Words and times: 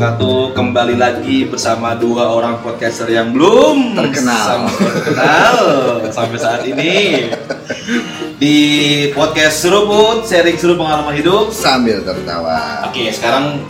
wabarakatuh. 0.00 0.56
Kembali 0.56 0.96
lagi 0.96 1.44
bersama 1.44 1.92
dua 1.92 2.32
orang 2.32 2.64
podcaster 2.64 3.04
yang 3.12 3.36
belum 3.36 3.92
Terkenal. 3.92 4.72
terkenal 4.72 5.56
sampai 6.08 6.38
saat 6.40 6.64
ini 6.64 7.28
di 8.40 8.56
podcast 9.12 9.60
Seruput, 9.60 10.24
sharing 10.24 10.56
seru 10.56 10.80
pengalaman 10.80 11.12
hidup. 11.12 11.52
Sambil 11.52 12.00
tertawa. 12.00 12.88
Oke, 12.88 13.12
sekarang 13.12 13.60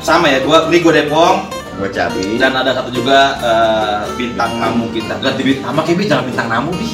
sama 0.00 0.32
ya. 0.32 0.40
Gua 0.40 0.72
ini 0.72 0.80
gue 0.80 1.04
Depong 1.04 1.52
Gue 1.76 1.92
cabi. 1.92 2.40
dan 2.40 2.56
ada 2.56 2.72
satu 2.72 2.88
juga 2.88 3.36
eh, 3.36 4.00
bintang 4.16 4.56
tamu 4.56 4.88
kita. 4.88 5.20
Ganti 5.20 5.42
bintang, 5.44 5.76
sama 5.76 5.80
kayak 5.84 6.08
jangan 6.08 6.24
bintang 6.32 6.48
tamu 6.48 6.70
di. 6.80 6.88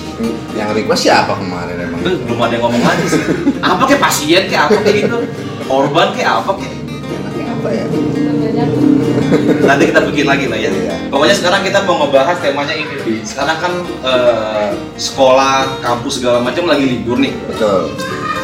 Yang 0.59 0.83
request 0.83 1.03
siapa 1.07 1.33
kemarin 1.39 1.79
emang? 1.79 2.03
Belum 2.03 2.43
ada 2.43 2.53
yang 2.59 2.67
ngomong 2.67 2.83
lagi 2.83 3.07
sih. 3.07 3.23
Apa 3.63 3.87
kayak 3.87 4.03
pasien 4.03 4.43
kayak 4.51 4.67
apa 4.67 4.79
kayak 4.83 4.97
gitu? 5.07 5.19
Korban 5.71 6.11
kayak 6.11 6.43
apa 6.43 6.51
kayak 6.59 6.75
apa 7.55 7.69
ya? 7.71 8.24
Nanti 9.65 9.85
kita 9.91 10.01
bikin 10.07 10.27
lagi 10.27 10.47
lah 10.49 10.59
ya. 10.59 10.71
Iya. 10.71 10.95
Pokoknya 11.11 11.35
sekarang 11.37 11.61
kita 11.67 11.79
mau 11.85 12.05
ngebahas 12.05 12.37
temanya 12.41 12.75
ini, 12.75 12.95
Bi. 13.03 13.15
Sekarang 13.27 13.57
kan 13.61 13.73
eh, 14.05 14.69
sekolah, 14.97 15.81
kampus 15.83 16.21
segala 16.21 16.39
macam 16.43 16.65
lagi 16.69 16.85
libur 16.87 17.19
nih. 17.19 17.35
Betul. 17.51 17.95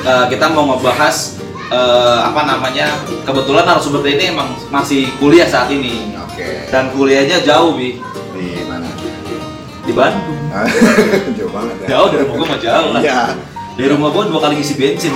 Eh, 0.06 0.24
kita 0.32 0.50
mau 0.52 0.74
ngebahas 0.74 1.40
eh, 1.70 2.18
apa 2.24 2.40
namanya? 2.46 3.00
Kebetulan 3.24 3.64
narasumber 3.66 4.02
ini 4.06 4.34
emang 4.34 4.54
masih 4.72 5.10
kuliah 5.20 5.46
saat 5.46 5.70
ini 5.70 6.14
Oke. 6.18 6.70
dan 6.72 6.90
kuliahnya 6.94 7.42
jauh, 7.44 7.76
Bi. 7.76 8.00
Di 8.34 8.64
mana? 8.66 8.88
Di 9.84 9.92
Bandung. 9.92 10.40
Jauh 11.38 11.50
banget 11.54 11.76
ya. 11.82 11.86
Jauh 11.94 12.08
dari 12.10 12.22
rumah 12.26 12.36
gua 12.42 12.46
mah 12.50 12.58
jauh 12.58 12.90
lah. 12.90 13.00
Iya. 13.02 13.20
Dari 13.78 13.88
rumah 13.90 14.08
gua 14.10 14.24
dua 14.26 14.40
kali 14.42 14.54
ngisi 14.58 14.74
bensin. 14.74 15.14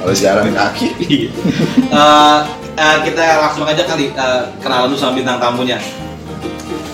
Kalau 0.00 0.14
jalan 0.16 0.54
kaki. 0.54 0.88
Iya. 1.02 1.30
Eh, 2.80 2.96
kita 3.04 3.44
langsung 3.44 3.68
aja 3.68 3.84
kali 3.84 4.08
eh, 4.08 4.42
kenalan 4.64 4.88
dulu 4.88 4.96
sama 4.96 5.12
bintang 5.12 5.36
tamunya. 5.36 5.76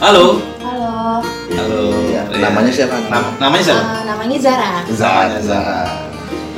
Halo. 0.02 0.42
Halo, 0.58 1.22
Halo. 1.54 1.82
Iya. 2.10 2.26
Namanya 2.42 2.72
siapa? 2.74 2.98
Nam- 3.06 3.38
namanya 3.38 3.62
siapa? 3.70 3.82
uh, 3.86 4.02
namanya 4.02 4.36
Zara. 4.42 4.70
Zara. 4.90 5.38
Zara. 5.38 5.80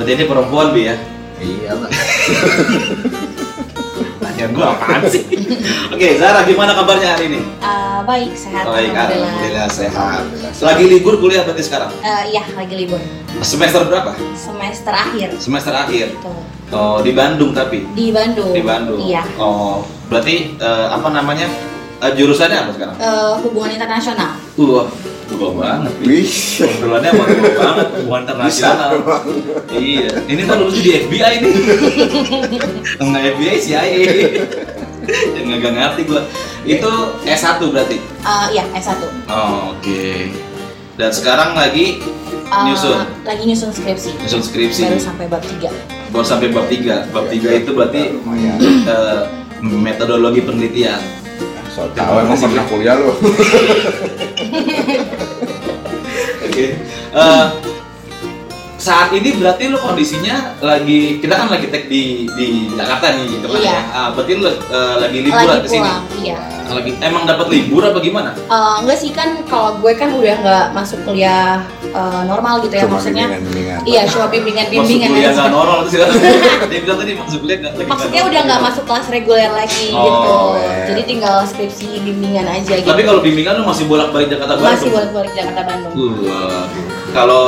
Berarti 0.01 0.11
ini 0.17 0.25
perempuan 0.25 0.73
bi 0.73 0.89
ya? 0.89 0.97
Iya 1.37 1.71
lah. 1.77 1.91
Gua 4.47 4.71
apaan 4.71 5.03
sih? 5.11 5.27
Oke, 5.91 6.15
Zara 6.15 6.47
gimana 6.47 6.71
kabarnya 6.71 7.19
hari 7.19 7.27
ini? 7.35 7.41
Uh, 7.59 7.99
baik, 8.07 8.31
sehat. 8.31 8.63
Baik, 8.63 8.95
alhamdulillah. 8.95 9.27
alhamdulillah 9.27 9.67
sehat. 9.67 10.21
Lagi 10.63 10.83
libur 10.87 11.19
kuliah 11.19 11.43
berarti 11.43 11.63
sekarang? 11.67 11.91
Uh, 11.99 12.23
iya, 12.31 12.47
lagi 12.55 12.75
libur. 12.79 13.01
Semester 13.43 13.83
berapa? 13.83 14.15
Semester 14.39 14.93
akhir. 14.95 15.27
Semester 15.39 15.73
akhir. 15.75 16.15
Tuh. 16.23 16.39
Oh, 16.69 16.97
di 17.01 17.11
Bandung 17.17 17.51
tapi? 17.51 17.83
Di 17.97 18.13
Bandung. 18.13 18.53
Di 18.53 18.61
Bandung. 18.61 19.01
Iya. 19.01 19.25
Oh, 19.41 19.81
berarti 20.07 20.53
eh, 20.55 20.87
apa 20.87 21.09
namanya? 21.09 21.49
Eh, 21.99 22.11
jurusannya 22.15 22.55
apa 22.55 22.71
sekarang? 22.71 22.95
Uh, 22.95 23.35
hubungan 23.43 23.75
internasional. 23.75 24.37
Wah, 24.55 24.87
tua 25.29 25.49
banget. 25.53 25.93
Wih. 26.01 26.29
Obrolannya 26.65 27.09
emang 27.13 27.27
tua 27.29 27.53
banget, 27.55 27.87
hubungan 28.01 28.21
internasional. 28.25 28.89
Iya, 29.69 30.09
ini 30.25 30.41
kan 30.43 30.55
lulus 30.57 30.81
di 30.81 30.91
FBI 31.05 31.33
nih. 31.39 31.53
Enggak 32.97 33.21
FBI 33.37 33.55
CIA. 33.61 33.85
Yang 35.37 35.45
nggak 35.61 35.73
ngerti 35.73 36.01
gua. 36.09 36.21
Itu 36.65 36.91
S1 37.23 37.61
berarti. 37.69 37.97
Uh, 38.21 38.47
iya, 38.51 38.65
S1. 38.73 38.99
Oh, 39.29 39.73
oke. 39.77 40.03
Dan 40.97 41.09
sekarang 41.13 41.53
lagi 41.55 42.01
Uh, 42.49 42.65
nyusun 42.65 42.97
Lagi 43.29 43.45
nyusun 43.45 43.69
skripsi. 43.69 44.09
nyusun 44.25 44.41
skripsi. 44.41 44.81
Baru 44.89 44.97
sampai 44.97 45.25
bab 45.29 45.43
3. 45.45 45.69
Baru 46.09 46.25
sampai 46.25 46.49
bab 46.49 46.65
3. 46.65 47.13
Bab 47.13 47.29
3 47.29 47.61
itu 47.61 47.69
berarti 47.77 48.17
eh, 48.89 49.21
metodologi 49.61 50.41
penelitian. 50.41 50.97
So 51.69 51.85
tahu 51.93 52.25
emang 52.25 52.41
pernah 52.41 52.65
kuliah 52.65 52.97
lu. 56.49 56.53
Oke. 56.53 56.75
Eh, 57.13 57.68
saat 58.79 59.11
ini 59.11 59.35
berarti 59.35 59.67
lu 59.67 59.77
kondisinya 59.77 60.55
lagi 60.59 61.19
kita 61.19 61.35
kan 61.35 61.47
lagi 61.47 61.67
tag 61.67 61.85
di 61.85 62.03
di 62.31 62.47
Jakarta 62.71 63.11
nih 63.11 63.25
gitu 63.29 63.45
kan 63.45 63.59
Iya. 63.59 63.69
ya. 63.69 63.81
Ah, 63.91 64.07
berarti 64.09 64.31
lu 64.33 64.47
eh, 64.47 64.55
lagi 64.97 65.17
liburan 65.19 65.47
Lagi 65.49 65.59
ke 65.59 65.69
sini. 65.69 65.83
pulang, 65.83 66.03
iya. 66.17 66.37
Lagi 66.69 66.91
emang 66.99 67.25
dapat 67.25 67.49
libur 67.49 67.81
apa 67.81 67.97
gimana? 67.97 68.29
Uh, 68.45 68.77
enggak 68.79 68.95
sih 68.95 69.09
kan 69.09 69.41
kalau 69.43 69.75
gue 69.75 69.89
kan 69.91 70.13
udah 70.13 70.35
nggak 70.37 70.65
masuk 70.71 71.01
kuliah 71.01 71.65
uh, 71.91 72.21
normal 72.23 72.61
gitu 72.61 72.71
ya 72.71 72.85
Cuma 72.85 72.95
maksudnya. 72.95 73.25
Iya, 73.83 74.05
cuma 74.05 74.29
Masuk 74.29 74.33
bimbingan-bimbingan 74.37 75.09
kuliah 75.09 75.27
aja. 75.27 75.35
nggak 75.35 75.49
normal 75.49 75.77
itu 75.81 75.89
sih. 75.89 75.99
Dia 76.69 76.79
bilang 76.79 76.97
tadi 76.99 77.11
masuk 77.17 77.39
kuliah 77.41 77.57
nggak 77.59 77.73
Maksudnya 77.83 78.21
udah 78.23 78.41
nggak 78.45 78.61
masuk 78.63 78.83
kelas 78.85 79.05
reguler 79.09 79.49
lagi 79.51 79.87
Oh, 79.91 80.05
gitu. 80.05 80.33
iya. 80.55 80.77
Jadi 80.87 81.01
tinggal 81.03 81.35
skripsi 81.43 81.87
bimbingan 81.99 82.45
aja 82.47 82.73
gitu. 82.77 82.85
Tapi 82.85 83.01
kalau 83.01 83.19
bimbingan 83.19 83.53
lu 83.57 83.65
masih 83.65 83.83
bolak-balik 83.83 84.29
Jakarta 84.29 84.53
Bandung. 84.53 84.69
masih 84.71 84.89
bolak-balik 84.89 85.31
Jakarta 85.33 85.61
Bandung. 85.65 85.93
Wah. 86.21 86.63
Kalau 87.09 87.43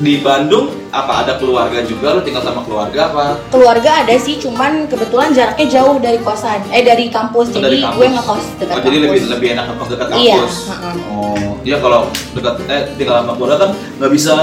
di 0.00 0.16
Bandung 0.18 0.72
apa 0.90 1.22
ada 1.22 1.36
keluarga 1.36 1.84
juga 1.84 2.16
lu 2.16 2.24
tinggal 2.24 2.40
sama 2.40 2.64
keluarga 2.64 3.12
apa? 3.12 3.36
Keluarga 3.48 4.00
ada 4.02 4.16
sih, 4.16 4.40
cuman 4.40 4.88
kebetulan 4.88 5.30
jaraknya 5.30 5.66
jauh 5.70 6.00
dari 6.00 6.16
kosan, 6.18 6.64
eh 6.68 6.80
dari 6.80 7.12
kampus. 7.12 7.52
Oh, 7.52 7.54
jadi 7.54 7.64
dari 7.68 7.78
kampus. 7.78 7.94
gue 7.94 8.06
ngekos 8.10 8.44
dekat 8.56 8.72
Oh, 8.72 8.80
jadi 8.80 8.96
kampus. 8.96 9.04
lebih 9.06 9.20
lebih 9.28 9.48
enak 9.54 9.64
ngekos 9.68 9.88
dekat 9.92 10.06
Iya, 10.10 10.34
kampus. 10.34 10.56
heeh. 10.66 10.94
Oh, 11.06 11.52
iya 11.62 11.76
kalau 11.78 12.00
dekat 12.32 12.54
eh 12.66 12.82
tinggal 12.96 13.14
sama 13.20 13.32
keluarga 13.36 13.56
kan 13.60 13.70
nggak 14.00 14.10
bisa. 14.10 14.34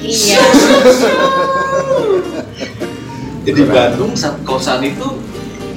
Iya. 0.00 0.40
Jadi 3.40 3.60
Bandung 3.66 4.12
kosan 4.44 4.84
itu 4.84 5.06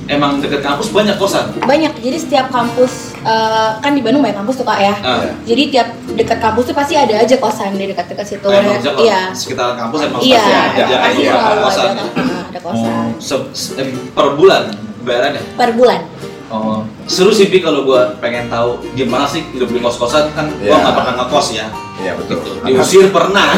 emang 0.05 0.44
dekat 0.44 0.61
kampus 0.61 0.91
banyak 0.91 1.15
kosan. 1.15 1.47
Banyak. 1.57 1.95
Jadi 1.97 2.17
setiap 2.19 2.51
kampus 2.51 3.12
eh, 3.23 3.69
kan 3.78 3.91
di 3.91 4.01
Bandung 4.01 4.19
banyak 4.19 4.35
kampus 4.35 4.56
tuh 4.56 4.66
kak 4.66 4.79
ya. 4.79 4.94
Ah, 5.00 5.23
Jadi 5.44 5.63
tiap 5.69 5.88
dekat 6.09 6.38
kampus 6.38 6.63
tuh 6.66 6.75
pasti 6.75 6.94
ada 6.94 7.16
aja 7.16 7.35
kosan 7.35 7.73
di 7.73 7.85
dekat-dekat 7.85 8.25
situ. 8.25 8.45
kalau 8.45 8.75
Iya. 9.00 9.31
sekitar 9.31 9.73
kampus 9.73 10.00
emang 10.03 10.22
Iya, 10.22 10.38
pasti 10.38 10.51
ada 10.53 10.95
pasti 11.00 11.22
iya, 11.22 11.31
selalu 11.33 11.62
kosan. 11.62 11.88
ada, 11.89 12.03
ah, 12.03 12.41
ada 12.45 12.59
kosan. 12.59 12.91
Oh, 12.91 13.07
se- 13.17 13.50
se- 13.51 13.73
eh, 13.75 13.85
per 14.09 14.28
bulan 14.33 14.63
bayarannya. 15.01 15.41
Per 15.56 15.72
bulan. 15.73 16.01
Oh, 16.47 16.85
seru 17.03 17.33
sih 17.33 17.50
Bi 17.50 17.57
kalau 17.57 17.81
gua 17.81 18.13
pengen 18.19 18.45
tahu 18.45 18.78
gimana 18.94 19.25
sih 19.25 19.41
hidup 19.50 19.67
di 19.67 19.81
kos-kosan 19.81 20.29
kan 20.31 20.45
gua 20.53 20.69
Iya. 20.69 20.78
nggak 20.78 20.94
pernah 20.94 21.13
ngekos 21.17 21.47
ya. 21.51 21.66
Iya 21.95 22.12
betul. 22.13 22.38
Gitu. 22.38 22.62
Diusir 22.63 23.06
pernah. 23.09 23.57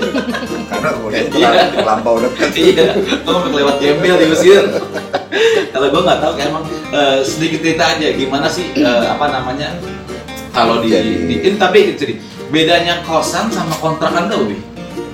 Karena 0.70 0.90
Iya. 1.06 1.70
terlampau 1.70 2.18
dekat. 2.18 2.50
iya, 2.52 2.98
udah 3.22 3.40
kelewat 3.46 3.76
gembel 3.78 4.16
diusir. 4.18 4.64
kalau 5.72 5.86
gua 5.92 6.02
nggak 6.06 6.20
tahu 6.22 6.32
kayak 6.36 6.48
emang 6.50 6.64
eh, 6.92 7.18
sedikit 7.22 7.60
cerita 7.62 7.84
aja 7.96 8.08
gimana 8.12 8.46
sih 8.48 8.72
eh, 8.76 9.04
apa 9.06 9.26
namanya 9.30 9.76
kalau 10.56 10.80
di, 10.80 10.88
Jadi- 10.88 11.28
di 11.28 11.34
ini, 11.44 11.58
tapi 11.60 11.92
jadi 11.92 12.16
bedanya 12.48 13.04
kosan 13.04 13.52
sama 13.52 13.76
kontrakan 13.76 14.32
tuh 14.32 14.48
Bi? 14.48 14.56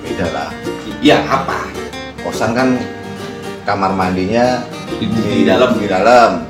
Beda 0.07 0.31
lah. 0.31 0.49
Ya 1.03 1.19
apa? 1.27 1.67
Kosan 2.23 2.55
kan 2.55 2.79
kamar 3.67 3.91
mandinya 3.91 4.63
Di, 4.95 5.03
di 5.11 5.43
dalam 5.43 5.75
di 5.75 5.83
dalam. 5.83 6.47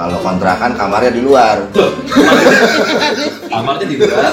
Kalau 0.00 0.16
kontrakan 0.24 0.76
kamarnya 0.76 1.12
di 1.12 1.20
luar. 1.24 1.56
Tuh, 1.72 1.92
kamarnya 3.52 3.84
di 3.84 3.96
luar, 4.00 4.32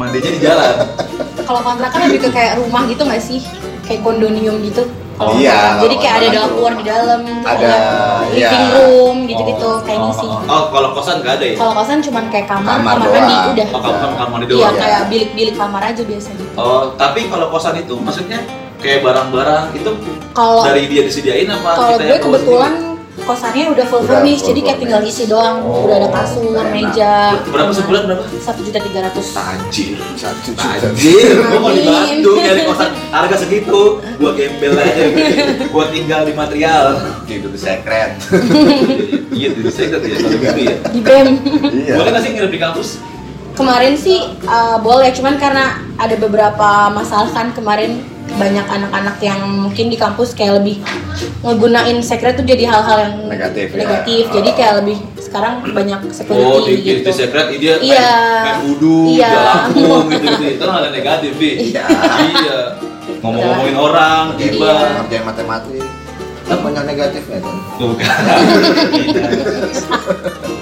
mandinya 0.00 0.30
di 0.32 0.40
jalan. 0.40 0.74
Kalau 1.44 1.60
kontrakan 1.60 2.00
lebih 2.08 2.28
ke 2.28 2.30
kayak 2.32 2.60
rumah 2.60 2.88
gitu 2.88 3.02
nggak 3.04 3.20
sih? 3.20 3.40
Kayak 3.84 4.04
kondonium 4.08 4.56
gitu. 4.64 4.88
Kalau 5.12 5.32
Iya, 5.34 5.52
kontrakan. 5.52 5.82
Jadi 5.82 5.94
kayak 5.96 6.16
ada 6.16 6.28
dapur 6.32 6.70
di 6.72 6.84
dalam, 6.84 7.20
ada, 7.44 7.74
iya. 8.32 8.48
living 8.48 8.68
room 8.72 9.16
gitu-gitu 9.28 9.66
Oh, 9.66 9.78
kayak 9.80 9.98
oh, 9.98 10.04
ngisi. 10.08 10.26
Oh, 10.26 10.40
oh, 10.46 10.62
kalau 10.68 10.88
kosan 10.92 11.16
nggak 11.20 11.34
ada 11.36 11.46
ya? 11.46 11.56
Kalau 11.56 11.72
kosan 11.74 11.98
cuman 12.00 12.24
kayak 12.28 12.46
kamar, 12.48 12.72
Kamar 12.76 12.94
kamar, 12.96 13.08
mandi 13.12 13.34
udah. 13.52 13.66
Oh, 13.68 13.80
kamar 13.80 14.10
kamar 14.16 14.38
Iya, 14.40 14.48
doang. 14.48 14.74
kayak 14.76 15.00
bilik-bilik 15.08 15.54
kamar 15.54 15.82
aja 15.84 16.02
biasa 16.02 16.28
gitu. 16.32 16.52
Oh, 16.54 16.82
tapi 16.96 17.20
kalau 17.28 17.46
kosan 17.48 17.74
itu 17.76 17.94
maksudnya 17.96 18.40
kayak 18.78 19.00
barang-barang 19.00 19.64
itu 19.72 19.90
Kalau 20.32 20.62
dari 20.66 20.82
dia 20.90 21.02
disediain 21.06 21.46
apa 21.46 21.70
kalau 21.70 21.94
kita 21.94 22.02
gue 22.02 22.18
kebetulan 22.18 22.72
kosannya 23.24 23.70
udah 23.72 23.86
full 23.86 24.02
Udah 24.02 24.20
furnished, 24.20 24.44
full 24.44 24.50
jadi 24.54 24.60
kayak 24.66 24.78
tinggal 24.82 25.00
isi 25.06 25.24
doang. 25.30 25.62
Oh, 25.62 25.86
udah 25.86 25.96
ada 26.02 26.08
kasur, 26.10 26.54
enak. 26.54 26.70
meja. 26.74 27.14
Berapa 27.48 27.72
sebulan 27.72 28.02
berapa? 28.10 28.22
Satu 28.42 28.60
juta 28.66 28.78
tiga 28.82 29.00
ratus. 29.08 29.26
Tajir. 29.34 29.98
Satu 30.18 30.40
juta. 30.42 30.62
Tajir, 30.78 31.36
gua 31.46 31.58
mau 31.62 31.70
di 31.70 31.82
Amin. 31.86 32.20
Bandung 32.20 32.38
nyari 32.42 32.62
kosan 32.66 32.90
harga 33.10 33.36
segitu, 33.38 33.80
gua 34.18 34.30
gembel 34.34 34.72
aja, 34.76 35.04
gua 35.70 35.84
tinggal 35.90 36.20
di 36.26 36.32
material. 36.34 36.86
Tidur 37.26 37.50
di 37.50 37.60
sekret. 37.60 38.12
Iya, 39.32 39.48
di 39.56 39.64
sekret 39.72 40.04
ya, 40.04 40.16
kalau 40.20 40.36
gitu 40.36 40.60
ya. 40.60 40.76
Di 40.92 41.00
BEM. 41.00 41.28
Iya. 41.72 41.94
Boleh 41.96 42.10
nggak 42.12 42.22
sih 42.22 42.30
nginep 42.36 42.52
di 42.52 42.60
kampus? 42.60 42.88
Kemarin 43.56 43.94
sih 43.96 44.20
uh, 44.44 44.76
boleh, 44.80 45.08
cuman 45.16 45.40
karena 45.40 45.80
ada 45.96 46.16
beberapa 46.20 46.92
masalah 46.92 47.32
kan 47.32 47.52
kemarin 47.56 48.11
banyak 48.34 48.64
anak-anak 48.64 49.16
yang 49.18 49.40
mungkin 49.44 49.86
di 49.86 49.96
kampus 49.96 50.32
kayak 50.32 50.58
lebih 50.58 50.80
ngegunain 51.40 51.98
secret 52.00 52.34
tuh 52.34 52.42
jadi 52.42 52.64
hal-hal 52.66 52.98
yang 53.00 53.14
Negatif, 53.26 53.66
ya. 53.68 53.78
negatif. 53.78 54.22
Jadi 54.30 54.48
kayak 54.52 54.74
lebih 54.80 54.96
sekarang 55.16 55.54
banyak 55.64 56.00
security 56.08 56.42
Oh, 56.42 56.60
di, 56.60 56.72
gitu. 56.78 57.00
di 57.02 57.12
secret 57.12 57.46
dia 57.54 57.74
main, 57.76 57.88
Iya. 57.88 58.10
main 58.42 58.58
wudu, 58.64 58.98
Iya. 59.10 59.30
galakung 59.30 60.04
gitu 60.08 60.26
gitu. 60.28 60.44
Itu 60.50 60.62
kan 60.62 60.70
hal 60.70 60.82
yang 60.84 60.94
negatif, 60.94 61.32
Bi. 61.34 61.50
Iya. 61.68 61.84
iya. 62.32 62.58
ngomong-ngomongin 63.18 63.76
orang 63.76 64.22
Ngerjain- 64.32 64.50
gibah 64.52 64.78
ngerjain 64.96 65.24
matematik 65.24 65.82
kan 66.42 66.58
banyak 66.58 66.84
negatifnya 66.88 67.38
kan 67.38 67.54
tuh 67.76 67.94
kan 67.94 68.18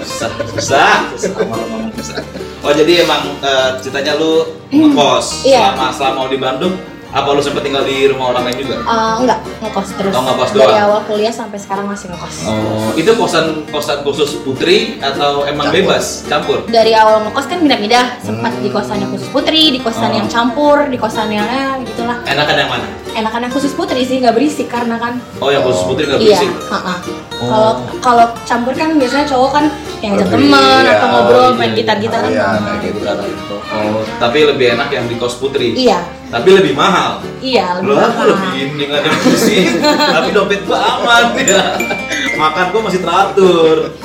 susah 0.01 0.29
susah 0.51 0.93
susah 1.11 1.31
ngomong 1.39 1.89
susah 1.95 2.21
oh 2.61 2.71
jadi 2.71 3.01
emang 3.01 3.33
eh, 3.39 3.69
ceritanya 3.77 4.13
lu 4.15 4.45
ngekos 4.69 5.41
Iya. 5.43 5.73
selama 5.73 5.87
selama 5.89 6.21
di 6.27 6.37
Bandung 6.37 6.75
apa 7.11 7.27
lu 7.27 7.39
sempet 7.39 7.61
tinggal 7.61 7.83
di 7.83 8.07
rumah 8.07 8.31
orang 8.31 8.43
lain 8.45 8.57
juga 8.57 8.75
Eh, 8.79 9.13
enggak 9.19 9.39
ngekos 9.59 9.87
terus 9.93 10.11
Oh, 10.11 10.23
ngekos 10.23 10.49
dari 10.53 10.63
doang. 10.65 10.85
awal 10.85 10.99
kuliah 11.03 11.29
sampai 11.29 11.57
sekarang 11.57 11.85
masih 11.85 12.07
ngekos 12.07 12.35
Oh, 12.45 12.89
itu 12.93 13.11
kosan 13.13 13.45
kosan 13.67 13.99
khusus 14.01 14.39
putri 14.39 14.77
atau 14.97 15.43
emang 15.43 15.67
Campur. 15.67 15.75
bebas 15.83 16.05
campur? 16.25 16.57
dari 16.67 16.91
awal 16.93 17.23
ngekos 17.23 17.45
kan 17.45 17.57
pindah-pindah 17.59 18.05
sempat 18.17 18.51
Hmm. 18.51 18.63
di 18.63 18.69
kosan 18.69 18.97
yang 18.97 19.11
khusus 19.11 19.27
putri 19.27 19.63
di 19.69 19.79
kosan 19.79 20.09
Oh. 20.09 20.17
yang 20.17 20.27
campur 20.27 20.77
di 20.85 20.95
kosan 20.95 21.27
yang 21.29 21.43
ya 21.43 21.75
gitulah 21.81 22.17
Enakan 22.23 22.55
yang 22.57 22.69
mana? 22.69 22.87
enakan 23.11 23.39
yang 23.43 23.51
khusus 23.51 23.73
putri 23.73 24.01
sih 24.01 24.17
nggak 24.17 24.31
berisik 24.31 24.67
karena 24.67 24.95
kan 24.95 25.19
Oh, 25.37 25.47
yang 25.47 25.61
khusus 25.61 25.83
putri 25.83 26.07
nggak 26.07 26.15
iya 26.17 26.39
berisik. 26.39 26.51
ha-ha. 26.69 26.95
Oh. 27.35 27.43
kalau 27.43 27.71
kalau 27.99 28.25
campur 28.43 28.71
kan 28.71 28.95
biasanya 28.95 29.27
cowok 29.27 29.51
kan 29.51 29.65
yang 29.99 30.15
teman 30.15 30.81
iya. 30.81 30.95
atau 30.95 31.07
ngobrol 31.11 31.43
Oh, 31.43 31.53
main 31.53 31.69
iya. 31.69 31.77
gitar-gitar 31.77 32.23
Iya, 32.23 32.45
kan 32.57 32.79
kayak 32.79 32.93
gitu. 32.95 33.57
Oh, 33.71 34.03
tapi 34.17 34.43
lebih 34.43 34.75
enak 34.75 34.89
yang 34.89 35.05
di 35.05 35.15
kos 35.15 35.35
putri. 35.35 35.71
iya 35.73 36.03
Tapi 36.27 36.49
lebih 36.53 36.73
mahal. 36.73 37.23
iya 37.39 37.75
lebih 37.75 37.87
Loh, 37.87 38.03
mahal. 38.03 38.27
lebih 38.29 38.83
nggak 38.83 38.99
ada 38.99 39.11
pusing, 39.21 39.67
tapi 40.11 40.29
dompet 40.31 40.61
gua 40.63 40.79
aman 40.93 41.23
ya. 41.37 41.79
Makan 42.33 42.65
gua 42.69 42.81
masih 42.83 42.99
teratur. 42.99 43.95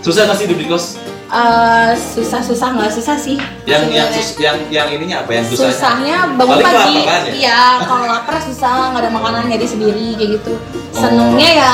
Susah 0.00 0.26
nggak 0.26 0.36
sih 0.36 0.46
di 0.48 0.66
kos? 0.66 0.98
Eh, 1.26 1.90
susah-susah 2.14 2.68
nggak 2.72 2.92
susah 2.92 3.14
sih 3.16 3.34
Yang 3.64 3.82
yang 3.90 4.08
sus- 4.08 4.38
yang 4.38 4.56
yang 4.68 4.86
ininya 4.88 5.22
apa? 5.22 5.30
Yang 5.34 5.46
susahnya? 5.52 5.74
susahnya 5.74 6.16
bangun 6.32 6.46
Paling 6.52 6.62
pagi 6.64 6.78
kelaparan 6.96 7.20
ya? 7.20 7.32
iya 7.32 7.60
kalau 7.82 8.04
lapar 8.06 8.36
susah 8.40 8.74
nggak 8.88 9.02
ada 9.02 9.10
makanan 9.10 9.42
nyari 9.44 9.66
sendiri 9.66 10.06
kayak 10.14 10.30
gitu 10.36 10.54
Oh. 10.54 10.94
senengnya 10.96 11.50
ya 11.52 11.72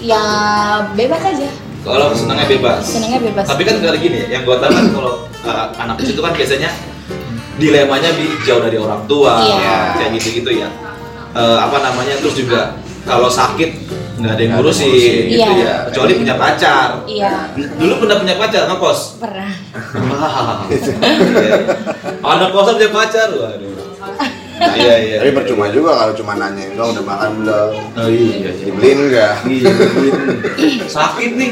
ya 0.00 0.22
bebas 0.90 1.22
aja 1.24 1.48
Kalau 1.80 2.10
senangnya 2.12 2.46
bebas. 2.48 2.82
senengnya 2.84 3.20
bebas 3.22 3.46
Tapi 3.46 3.62
kan 3.62 3.74
kali 3.78 3.98
gini 4.00 4.16
ya, 4.18 4.26
yang 4.28 4.42
gua 4.42 4.58
tahu 4.58 4.70
kan 4.70 4.86
kalau 4.90 5.12
uh, 5.48 5.72
anak 5.74 5.96
kecil 5.98 6.12
itu 6.14 6.22
kan 6.22 6.32
biasanya 6.32 6.70
dilemanya 7.56 8.10
di 8.14 8.28
jauh 8.46 8.62
dari 8.62 8.78
orang 8.78 9.02
tua, 9.10 9.42
Iya. 9.42 9.98
kayak 9.98 10.10
gitu-gitu 10.14 10.62
ya. 10.62 10.68
Eh, 11.34 11.58
apa 11.58 11.76
namanya 11.82 12.14
terus 12.18 12.34
juga 12.34 12.72
kalau 13.02 13.26
sakit 13.26 13.70
nggak 14.18 14.32
ada 14.32 14.42
yang 14.42 14.50
Nggak 14.54 14.62
ngurusin 14.62 14.90
gitu 15.26 15.34
Iya. 15.38 15.50
ya. 15.58 15.74
Kecuali 15.90 16.12
punya 16.18 16.34
pacar. 16.34 16.88
iya 17.06 17.50
Dulu 17.54 17.92
pernah 18.02 18.16
punya 18.18 18.34
pacar 18.34 18.62
ngekos. 18.66 19.00
pernah 19.18 19.50
Wah. 20.06 20.62
Iya. 20.70 21.52
Anak 22.22 22.48
kosan 22.50 22.78
punya 22.78 22.90
pacar, 22.90 23.26
waduh. 23.30 23.77
Iya 24.58 24.94
iya. 24.98 25.16
tapi 25.18 25.30
percuma 25.32 25.70
juga 25.70 25.94
kalau 25.94 26.12
cuma 26.12 26.32
nanya 26.34 26.66
dong 26.74 26.90
udah 26.92 27.04
makan 27.04 27.30
belum? 27.38 27.70
Oh 27.94 28.08
iya. 28.08 28.34
iya. 28.34 28.50
dibeliin 28.58 28.98
enggak 29.06 29.34
Iya, 29.46 29.70
sakit 30.84 31.30
nih. 31.34 31.50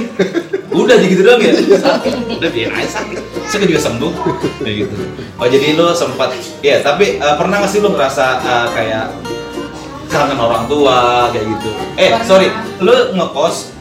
Udah 0.68 0.96
gitu 0.98 1.22
doang 1.22 1.40
ya? 1.40 1.52
Sakit. 1.56 2.12
Udah 2.28 2.50
biar 2.50 2.70
aja 2.72 2.90
sakit. 3.00 3.18
Sakit 3.46 3.66
juga 3.66 3.82
sembuh. 3.82 4.12
Kayak 4.60 4.76
gitu. 4.82 4.94
Oh 5.36 5.46
jadi 5.46 5.66
lo 5.74 5.92
sempat 5.92 6.34
ya 6.60 6.80
tapi 6.80 7.16
eh, 7.16 7.34
pernah 7.36 7.62
nggak 7.62 7.70
sih 7.70 7.80
lo 7.80 7.94
ngerasa 7.94 8.24
eh, 8.40 8.66
kayak 8.72 9.06
kangen 10.06 10.38
orang 10.38 10.64
tua 10.66 11.30
kayak 11.30 11.46
gitu? 11.46 11.70
Eh 11.96 12.10
Pernah. 12.10 12.26
sorry. 12.26 12.48
Lo 12.80 12.94
ngekos 13.12 13.75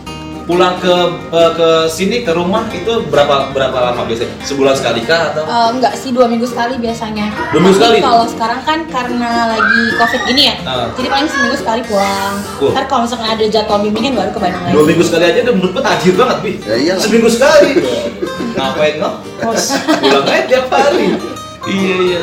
pulang 0.45 0.77
ke 0.77 0.93
eh, 1.27 1.51
ke 1.51 1.69
sini 1.87 2.21
ke 2.21 2.29
rumah 2.29 2.69
itu 2.69 2.87
berapa 3.05 3.49
berapa 3.49 3.73
lama 3.83 4.01
biasanya? 4.03 4.29
Sebulan 4.39 4.73
sekali 4.73 5.01
kah 5.01 5.31
atau? 5.31 5.41
Eh, 5.41 5.69
enggak 5.71 5.93
sih 5.93 6.09
dua 6.09 6.25
minggu 6.25 6.45
sekali 6.45 6.77
biasanya. 6.77 7.33
Dua 7.49 7.59
minggu 7.59 7.73
Tapi 7.73 7.81
sekali? 7.83 7.97
kalau 7.99 8.25
sekarang 8.25 8.61
kan 8.61 8.79
karena 8.85 9.29
lagi 9.49 9.81
covid 9.95 10.21
gini 10.23 10.43
ya 10.43 10.55
Ah. 10.63 10.87
jadi 10.93 11.07
paling 11.07 11.27
seminggu 11.27 11.57
sekali 11.57 11.81
pulang. 11.83 12.35
Wah. 12.59 12.71
ntar 12.71 12.83
kalau 12.85 13.01
misalkan 13.03 13.27
ada 13.27 13.45
jadwal 13.45 13.79
bimbingan 13.79 14.13
baru 14.13 14.29
ke 14.29 14.39
Bandung 14.39 14.63
lagi. 14.63 14.73
dua 14.73 14.85
minggu 14.85 15.03
sekali 15.03 15.23
aja 15.25 15.39
udah 15.41 15.53
menurut 15.53 15.71
gue 15.73 15.83
tajir 15.83 16.13
banget 16.15 16.37
bi. 16.39 16.53
Ya 16.61 16.75
iyalah. 16.75 17.01
seminggu 17.01 17.27
sekali. 17.27 17.71
Ngapain 18.55 18.95
ngekos 18.95 19.63
pulang 19.99 20.25
aja 20.25 20.43
tiap 20.45 20.67
hari. 20.69 21.07
Iya 21.65 21.95
iya 21.97 22.21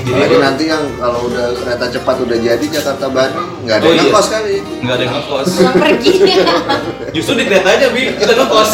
jadi 0.00 0.10
Apalagi 0.10 0.36
nanti 0.38 0.64
yang 0.66 0.84
kalau 0.96 1.20
udah 1.26 1.46
kereta 1.54 1.86
cepat 1.90 2.16
udah 2.20 2.38
jadi 2.38 2.66
Jakarta 2.66 3.06
Bandung 3.06 3.48
nggak 3.62 3.76
ada 3.76 3.84
Oh, 3.84 3.90
yang 3.90 3.98
iya. 3.98 4.08
ngekos 4.08 4.26
kali. 4.28 4.56
Nggak 4.80 4.94
ada 4.94 5.02
yang 5.02 5.14
ngekos. 5.14 5.46
Pulang 5.50 5.76
pergi. 5.76 6.12
Justru 7.16 7.32
di 7.36 7.44
kereta 7.44 7.68
aja 7.70 7.86
bi. 7.90 8.02
Kita 8.14 8.32
ngekos. 8.32 8.70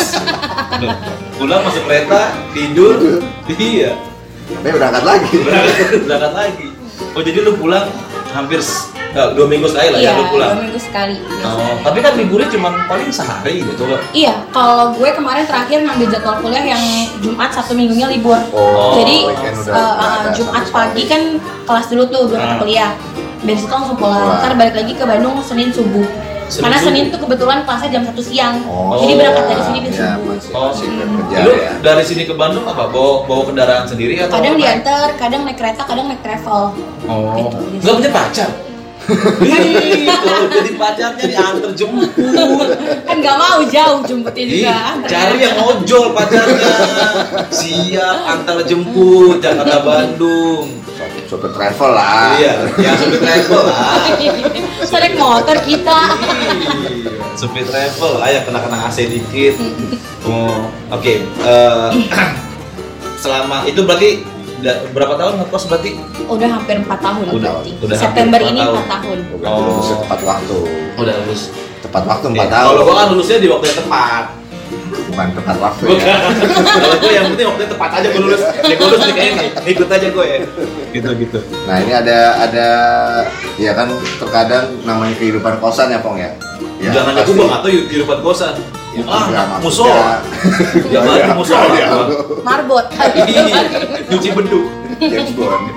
Pulang 1.37 1.61
masuk 1.62 1.82
kereta 1.84 2.20
tidur. 2.52 2.96
Iya. 3.56 3.93
Tapi 4.46 4.70
berangkat 4.70 5.05
lagi. 5.05 5.34
Berangkat 5.38 6.02
berangkat 6.02 6.32
lagi. 6.34 6.67
Oh 7.14 7.23
jadi 7.23 7.38
lu 7.40 7.56
pulang 7.56 7.87
hampir 8.31 8.61
eh, 9.17 9.29
dua 9.33 9.47
minggu 9.47 9.67
sekali 9.67 9.89
lah 9.89 9.99
iya 9.99 10.07
ya 10.07 10.13
lu 10.13 10.21
dua 10.21 10.31
pulang 10.31 10.55
minggu 10.61 10.77
sekali 10.79 11.17
oh 11.43 11.73
tapi 11.81 11.99
kan 11.99 12.13
liburnya 12.15 12.49
cuma 12.49 12.69
paling 12.85 13.09
sehari 13.11 13.65
gitu 13.65 13.83
loh 13.83 14.01
Iya, 14.13 14.35
kalau 14.51 14.93
gue 14.93 15.09
kemarin 15.11 15.45
terakhir 15.45 15.79
ngambil 15.83 16.07
jadwal 16.09 16.37
kuliah 16.39 16.65
yang 16.67 16.83
Jumat 17.19 17.51
satu 17.51 17.73
minggunya 17.73 18.07
libur. 18.07 18.39
Oh, 18.51 18.95
Jadi 18.95 19.29
eh, 19.67 19.95
ada 19.97 20.31
Jumat 20.31 20.65
pagi 20.69 21.05
kan 21.05 21.23
kelas 21.65 21.87
dulu 21.87 22.03
tuh 22.07 22.23
gue 22.27 22.37
Ah. 22.37 22.57
kuliah. 22.59 22.93
Dari 23.39 23.55
situ 23.55 23.69
langsung 23.69 23.95
pulang. 23.95 24.41
Ntar 24.41 24.53
balik 24.55 24.75
lagi 24.75 24.93
ke 24.93 25.05
Bandung 25.05 25.37
Senin 25.41 25.69
subuh. 25.69 26.05
Senin 26.47 26.63
Karena 26.63 26.79
subuh? 26.79 26.89
Senin 26.89 27.05
tuh 27.09 27.21
kebetulan 27.21 27.59
kelasnya 27.63 27.91
jam 27.91 28.03
1 28.05 28.23
siang. 28.23 28.57
Oh, 28.65 28.97
Jadi 28.97 29.13
berangkat 29.15 29.45
dari 29.45 29.63
sini 29.63 29.79
di 29.81 29.89
ya, 29.91 30.15
subuh. 30.15 30.33
masih, 30.33 30.51
Oh, 30.51 30.65
masih 30.71 30.87
hmm. 30.87 31.01
kerja 31.21 31.37
lu 31.37 31.53
ya 31.53 31.73
dari 31.81 32.03
sini 32.03 32.23
ke 32.25 32.35
Bandung 32.35 32.65
apa 32.65 32.85
bawa 32.87 33.13
bawa 33.25 33.43
kendaraan 33.45 33.85
sendiri 33.85 34.15
atau 34.19 34.35
Kadang 34.35 34.55
diantar, 34.57 35.07
kadang 35.17 35.43
naik 35.43 35.57
kereta, 35.57 35.83
kadang 35.85 36.07
naik 36.07 36.23
travel. 36.23 36.63
Oh, 37.05 37.35
Gitu. 37.35 37.91
punya 37.93 38.11
pacar? 38.11 38.51
Ih, 39.06 40.03
kalau 40.05 40.44
jadi 40.49 40.70
pacarnya 40.75 41.25
diantar 41.25 41.70
jemput. 41.73 42.11
Kan 43.06 43.17
gak 43.19 43.37
mau 43.37 43.61
jauh 43.62 44.00
jemputnya 44.03 44.43
Ih, 44.43 44.50
juga. 44.61 44.76
cari 45.06 45.37
yang 45.38 45.56
ojol 45.61 46.05
pacarnya. 46.11 46.75
Siap 47.49 48.17
antar 48.26 48.58
jemput 48.62 49.38
Jakarta 49.38 49.79
Bandung. 49.81 50.82
Sopir- 50.97 51.26
sopir 51.29 51.50
travel 51.53 51.91
lah 51.93 52.35
Iya, 52.35 52.53
yang 52.79 52.97
supir 52.97 53.20
travel 53.20 53.62
lah. 53.62 53.94
Sering 54.91 55.14
motor 55.14 55.56
kita. 55.61 56.00
Ih, 56.82 57.05
Supir 57.36 57.63
travel, 57.63 58.17
ayo 58.22 58.39
kena-kena 58.43 58.89
AC 58.89 59.06
dikit. 59.06 59.55
Oh, 60.25 60.56
oke. 60.89 61.15
Eh, 61.20 61.91
selama 63.22 63.65
itu 63.65 63.84
berarti 63.84 64.25
berapa 64.89 65.15
tahun 65.15 65.32
ngekos 65.39 65.65
berarti? 65.67 65.91
Udah 66.25 66.48
hampir 66.51 66.77
4 66.79 66.89
tahun 66.96 67.25
Udah, 67.29 67.53
berarti. 67.55 67.70
udah 67.79 67.96
September 67.96 68.39
hampir 68.39 68.53
ini 68.53 68.60
empat 68.63 68.81
4 68.81 68.93
tahun. 68.94 69.19
bukan 69.31 69.46
Oh. 69.46 69.60
lulusnya 69.63 69.96
tepat 70.01 70.20
waktu 70.22 70.58
Udah 70.96 71.15
lulus. 71.20 71.43
tepat 71.79 72.03
waktu 72.05 72.25
Oke, 72.25 72.34
empat 72.34 72.48
tahun 72.51 72.67
Kalau 72.70 72.82
gua 72.82 72.94
kan 72.96 73.06
lulusnya 73.10 73.36
di 73.36 73.48
waktu 73.48 73.67
yang 73.67 73.79
tepat. 73.79 74.25
bukan 75.06 75.29
tepat 75.32 75.56
waktu 75.58 75.84
Bukan. 75.86 76.03
ya 76.03 76.17
Kalau 76.75 76.96
gue 76.98 77.13
yang 77.15 77.27
penting 77.31 77.46
waktunya 77.46 77.70
tepat 77.70 77.91
aja 77.93 78.06
gue 78.06 78.20
lulus. 78.20 78.43
Nih 78.43 78.75
gue 78.75 78.86
lulus 78.86 79.01
nih 79.03 79.15
kayaknya 79.15 79.34
nih. 79.39 79.51
Ikut 79.70 79.89
aja 79.89 80.06
gue 80.08 80.25
ya. 80.27 80.39
Gitu 80.91 81.08
gitu. 81.19 81.39
nah 81.65 81.77
ini 81.79 81.93
ada 81.94 82.19
ada 82.41 82.69
ya 83.55 83.72
kan 83.72 83.89
terkadang 84.17 84.65
namanya 84.82 85.15
kehidupan 85.15 85.56
kosan 85.56 85.89
ya 85.89 86.01
pong 86.01 86.17
ya 86.17 86.32
ya 86.79 86.91
Jangan 86.91 87.13
aku 87.15 87.31
pasti- 87.31 87.39
bang 87.39 87.53
atau 87.55 87.69
kehidupan 87.84 88.19
kosan. 88.20 88.55
Ya, 88.96 89.05
ah, 89.06 89.22
enggak, 89.22 89.44
musola. 89.60 89.93
maksudnya- 89.93 90.20
Ya, 90.88 91.00
Iya, 91.20 91.26
musola. 91.36 91.67
iya. 91.70 91.88
Marbot. 92.41 92.86
Iya, 93.29 93.60
Cuci 94.08 94.29
beduk. 94.32 94.65
James 94.96 95.32
Bond 95.32 95.76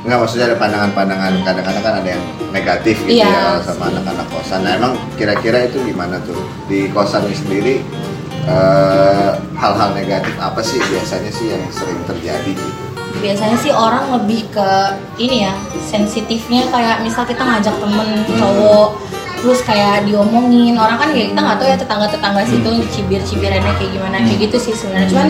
Enggak 0.00 0.18
maksudnya 0.18 0.46
ada 0.48 0.56
pandangan-pandangan 0.56 1.32
kadang-kadang 1.44 1.82
kan 1.84 1.94
ada 2.00 2.08
yang 2.08 2.22
negatif 2.50 2.96
gitu 3.00 3.20
Iya. 3.20 3.30
ya 3.30 3.62
sama 3.62 3.86
anak-anak 3.86 4.26
kosan. 4.28 4.64
Nah 4.64 4.72
emang 4.74 4.92
kira-kira 5.14 5.68
itu 5.68 5.78
gimana 5.84 6.18
tuh 6.20 6.40
di 6.66 6.88
kosan 6.88 7.28
ini 7.28 7.36
sendiri 7.36 7.74
eh, 8.42 9.30
hal-hal 9.54 9.92
negatif 9.92 10.32
apa 10.34 10.58
sih 10.60 10.80
biasanya 10.80 11.30
sih 11.30 11.52
yang 11.52 11.62
sering 11.70 12.00
terjadi 12.04 12.50
gitu? 12.50 12.72
biasanya 13.20 13.52
sih 13.54 13.68
orang 13.68 14.16
lebih 14.16 14.48
ke 14.48 14.70
ini 15.18 15.44
ya 15.44 15.52
sensitifnya 15.84 16.64
kayak 16.70 17.04
misal 17.04 17.20
kita 17.22 17.42
ngajak 17.42 17.74
temen 17.76 18.08
cowok 18.32 18.96
terus 19.40 19.60
kayak 19.62 20.04
diomongin 20.04 20.76
orang 20.76 20.96
kan 20.96 21.08
ya 21.10 21.24
kita 21.26 21.40
nggak 21.40 21.56
tahu 21.56 21.68
ya 21.68 21.76
tetangga 21.76 22.06
tetangga 22.06 22.42
situ 22.44 22.70
cibir 22.90 23.20
cibirannya 23.22 23.72
kayak 23.74 23.90
gimana 23.90 24.16
kayak 24.18 24.38
gitu 24.42 24.56
sih 24.60 24.74
sebenarnya 24.74 25.08
cuman 25.08 25.28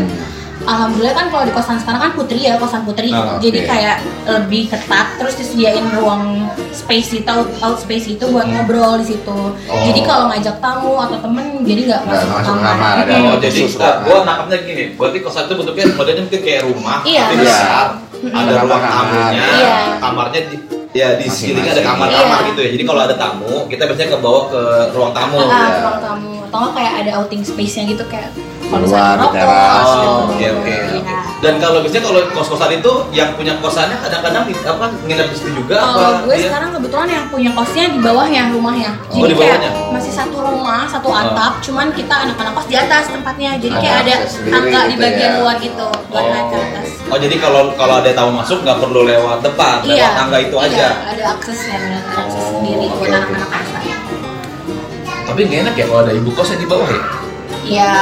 alhamdulillah 0.60 1.14
kan 1.14 1.26
kalau 1.28 1.44
di 1.46 1.52
kosan 1.52 1.78
sekarang 1.78 2.00
kan 2.02 2.12
putri 2.12 2.40
ya 2.42 2.54
kosan 2.54 2.84
putri 2.84 3.08
Ah, 3.08 3.38
jadi 3.38 3.58
oke. 3.58 3.66
kayak 3.66 3.96
lebih 4.28 4.68
ketat 4.68 5.06
terus 5.16 5.34
disediain 5.34 5.88
ruang 5.94 6.52
space 6.70 7.16
itu 7.16 7.24
out, 7.26 7.48
out 7.60 7.78
space 7.78 8.10
itu 8.10 8.24
buat 8.26 8.44
ngobrol 8.44 9.00
di 9.00 9.06
situ 9.08 9.38
jadi 9.64 10.00
kalau 10.04 10.28
ngajak 10.28 10.60
tamu 10.60 11.00
atau 11.00 11.16
temen 11.16 11.46
jadi 11.62 11.80
nggak 11.86 12.02
masuk, 12.02 12.28
masuk 12.28 12.44
kamar, 12.50 12.74
kamar, 12.76 12.92
ada. 12.98 13.12
Oh, 13.16 13.36
jadi 13.38 13.60
ruangan. 13.62 13.96
gue 14.00 14.18
nangkapnya 14.22 14.56
gini. 14.60 14.84
Berarti 14.96 15.18
kosan 15.20 15.42
itu 15.44 15.54
bentuknya 15.54 15.84
modelnya 15.92 16.22
mungkin 16.24 16.40
kayak 16.40 16.62
rumah, 16.66 16.98
Iya. 17.02 17.22
tapi 17.22 17.34
Iya. 17.36 17.44
besar. 17.46 17.86
Ada 18.20 18.40
Ada 18.42 18.54
ruang 18.60 18.82
tamunya, 18.82 19.44
Iya. 19.54 19.76
kamarnya 19.96 20.40
di, 20.48 20.56
ya 20.90 21.14
di 21.14 21.26
sekelilingnya 21.26 21.70
ada 21.70 21.82
Masing-masing. 21.82 22.10
kamar-kamar 22.10 22.38
Iya. 22.38 22.48
gitu 22.50 22.60
ya. 22.60 22.70
Jadi 22.74 22.84
kalau 22.84 23.00
ada 23.00 23.14
tamu, 23.14 23.54
kita 23.66 23.82
biasanya 23.86 24.10
ke 24.10 24.18
bawah 24.18 24.44
ke 24.46 24.60
ruang 24.90 25.12
tamu. 25.12 25.38
Ah, 25.38 25.46
ya. 25.46 25.78
ruang 25.80 26.00
tamu 26.00 26.29
atau 26.50 26.70
kayak 26.70 26.92
ada 27.00 27.10
outing 27.16 27.42
space-nya 27.42 27.86
gitu 27.86 28.02
kayak 28.04 28.30
kalau 28.62 28.86
Keluar, 28.86 29.18
misalnya 29.18 29.18
di 29.18 29.34
teras, 29.34 29.82
gitu. 29.82 30.06
Oh, 30.06 30.18
oke 30.22 30.46
oke. 30.52 30.74
Iya. 30.94 31.18
Dan 31.40 31.54
kalau 31.58 31.78
biasanya 31.82 32.04
kalau 32.04 32.20
kos-kosan 32.30 32.70
itu 32.72 32.92
yang 33.10 33.28
punya 33.34 33.58
kosannya 33.58 33.96
kadang-kadang 33.98 34.44
di- 34.46 34.62
apa 34.62 34.84
nginep 35.02 35.26
di 35.26 35.34
situ 35.34 35.50
juga 35.56 35.76
Kalau 35.80 35.98
apa 35.98 36.22
gue 36.22 36.36
dia? 36.36 36.46
sekarang 36.46 36.70
kebetulan 36.70 37.08
yang 37.08 37.24
punya 37.26 37.50
kosnya 37.50 37.84
di 37.88 37.98
bawahnya 37.98 38.42
rumahnya. 38.50 38.90
Oh, 39.10 39.14
Jadi 39.16 39.26
di 39.26 39.34
kayak 39.34 39.58
bawahnya? 39.58 39.70
masih 39.90 40.12
satu 40.12 40.36
rumah, 40.38 40.82
satu 40.86 41.08
Oh. 41.08 41.18
atap, 41.18 41.52
cuman 41.60 41.86
kita 41.90 42.14
anak-anak 42.20 42.52
kos 42.52 42.66
di 42.68 42.76
atas 42.76 43.04
tempatnya. 43.08 43.50
Jadi 43.56 43.74
Ada 43.74 43.80
kayak 43.80 43.96
ada 43.96 44.12
akses 44.12 44.30
sendiri 44.30 44.52
tangga 44.54 44.80
di 44.80 44.86
gitu 44.88 45.02
bagian 45.02 45.18
ya. 45.26 45.38
luar 45.42 45.56
gitu 45.58 45.86
buat 46.06 46.24
naik 46.24 46.46
ke 46.46 46.56
atas. 46.60 46.86
Oh 47.10 47.18
jadi 47.18 47.36
kalau 47.40 47.62
kalau 47.74 47.94
ada 47.98 48.10
tamu 48.12 48.32
masuk 48.36 48.58
nggak 48.62 48.78
perlu 48.78 49.00
lewat 49.02 49.38
depan, 49.42 49.76
lewat 49.82 50.12
tangga 50.14 50.38
itu 50.38 50.54
iya, 50.56 50.68
aja. 50.68 50.86
ada 51.10 51.24
aksesnya, 51.34 51.74
ada 51.80 51.98
akses 52.16 52.38
Oh, 52.38 52.48
sendiri 52.54 52.86
oke, 52.86 52.96
buat 52.96 53.10
oke. 53.10 53.18
anak-anak. 53.18 53.79
Tapi 55.40 55.48
nggak 55.48 55.72
enak 55.72 55.76
ya 55.80 55.84
kalau 55.88 56.04
ada 56.04 56.12
ibu 56.12 56.28
kos 56.36 56.52
yang 56.52 56.60
di 56.60 56.68
bawah 56.68 56.84
ya? 56.84 57.00
Ya 57.64 57.92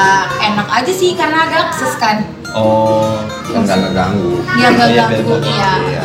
enak 0.43 0.67
aja 0.75 0.91
sih 0.91 1.15
karena 1.15 1.47
ada 1.47 1.71
akses 1.71 1.95
kan. 1.95 2.27
Oh. 2.51 3.15
Nggak 3.47 3.79
ngeganggu. 3.79 4.43
Dia 4.59 4.69
nggak 4.75 4.89
Iya, 4.91 5.05
ganggu, 5.07 5.35
iya. 5.47 5.73
Iya. 5.87 6.05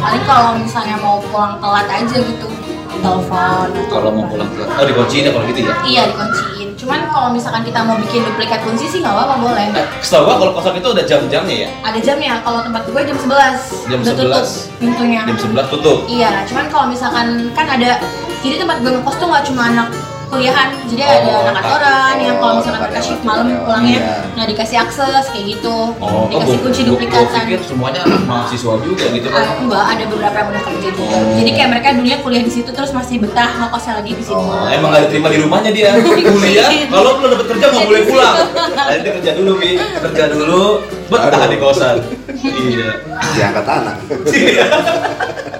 Paling 0.00 0.24
kalau 0.24 0.56
misalnya 0.56 0.96
mau 1.04 1.20
pulang 1.28 1.60
telat 1.60 1.84
aja 1.84 2.16
gitu, 2.16 2.48
telepon. 2.96 3.68
Kalau 3.92 4.08
mau 4.08 4.24
pulang 4.24 4.48
ke 4.56 4.64
oh 4.64 4.84
dikunciin 4.88 5.28
ya 5.28 5.30
kalau 5.36 5.44
gitu 5.52 5.60
ya? 5.68 5.74
Iya 5.84 6.02
dikunciin. 6.16 6.68
Cuman 6.80 7.00
kalau 7.12 7.28
misalkan 7.36 7.60
kita 7.68 7.84
mau 7.84 8.00
bikin 8.00 8.24
duplikat 8.24 8.64
kunci 8.64 8.88
sih 8.88 9.04
nggak 9.04 9.12
apa-apa 9.20 9.36
boleh. 9.44 9.68
Eh, 9.68 9.86
setahu 10.00 10.32
gua 10.32 10.40
kalau 10.40 10.52
kosan 10.56 10.80
itu 10.80 10.88
ada 10.96 11.04
jam-jamnya 11.04 11.56
ya? 11.60 11.70
Ada 11.84 11.98
jamnya. 12.00 12.40
Kalau 12.40 12.64
tempat 12.64 12.88
gue 12.88 13.02
jam 13.04 13.18
11 13.20 13.84
Jam 13.92 13.98
udah 14.00 14.14
tutup 14.16 14.32
11. 14.32 14.80
pintunya. 14.80 15.20
Jam 15.28 15.36
11 15.44 15.68
tutup. 15.68 15.98
Iya. 16.08 16.48
Cuman 16.48 16.64
kalau 16.72 16.88
misalkan 16.88 17.52
kan 17.52 17.68
ada 17.68 18.00
jadi 18.40 18.64
tempat 18.64 18.80
gue 18.80 18.96
ngekos 18.96 19.16
tuh 19.20 19.28
nggak 19.28 19.44
cuma 19.52 19.68
anak 19.68 19.92
kuliahan, 20.34 20.68
jadi 20.84 21.02
Oh, 21.04 21.14
ada 21.14 21.32
anak 21.46 21.62
kantoran 21.62 22.14
yang 22.18 22.36
kalau 22.36 22.52
misalkan 22.58 22.80
mereka 22.82 23.00
shift 23.00 23.22
malam 23.22 23.44
lewat. 23.46 23.62
pulangnya, 23.62 23.94
Iya. 23.96 24.14
nah 24.34 24.44
dikasih 24.44 24.76
akses 24.76 25.24
kayak 25.28 25.44
gitu, 25.48 25.76
Oh, 25.96 26.26
dikasih 26.26 26.58
kunci 26.58 26.80
duplikatan. 26.82 27.42
pikir 27.44 27.60
semuanya 27.62 28.00
anak 28.02 28.22
mahasiswa 28.24 28.72
juga 28.80 29.04
gitu 29.08 29.28
kan. 29.28 29.44
Enggak, 29.56 29.84
ada 29.86 30.04
beberapa 30.04 30.36
yang 30.36 30.48
udah 30.50 30.62
kerja 30.64 30.88
juga. 30.90 31.14
Oh. 31.14 31.34
Jadi 31.34 31.50
kayak 31.52 31.68
mereka 31.70 31.86
dulunya 31.92 32.18
kuliah 32.18 32.42
di 32.42 32.52
situ 32.52 32.70
terus 32.70 32.90
masih 32.90 33.16
betah 33.18 33.50
ngekosnya 33.56 33.92
lagi 33.96 34.12
di 34.12 34.22
situ. 34.22 34.34
Oh. 34.36 34.66
Emang 34.66 34.88
nggak 34.90 35.02
diterima 35.06 35.28
di 35.28 35.38
rumahnya 35.38 35.70
dia 35.70 35.88
kuliah. 36.34 36.68
Kalau 36.84 37.10
belum 37.16 37.28
dapat 37.30 37.46
kerja 37.48 37.64
nggak 37.70 37.86
boleh 37.86 38.02
pulang. 38.04 38.36
Nanti 38.90 39.08
kerja 39.12 39.30
dulu 39.32 39.52
bi, 39.54 39.70
kerja 39.78 40.24
dulu, 40.28 40.62
betah 41.06 41.30
Aduh. 41.32 41.46
di 41.46 41.58
kosan. 41.58 41.96
iya. 42.42 42.88
Diangkat 43.32 43.66
anak. 43.66 43.96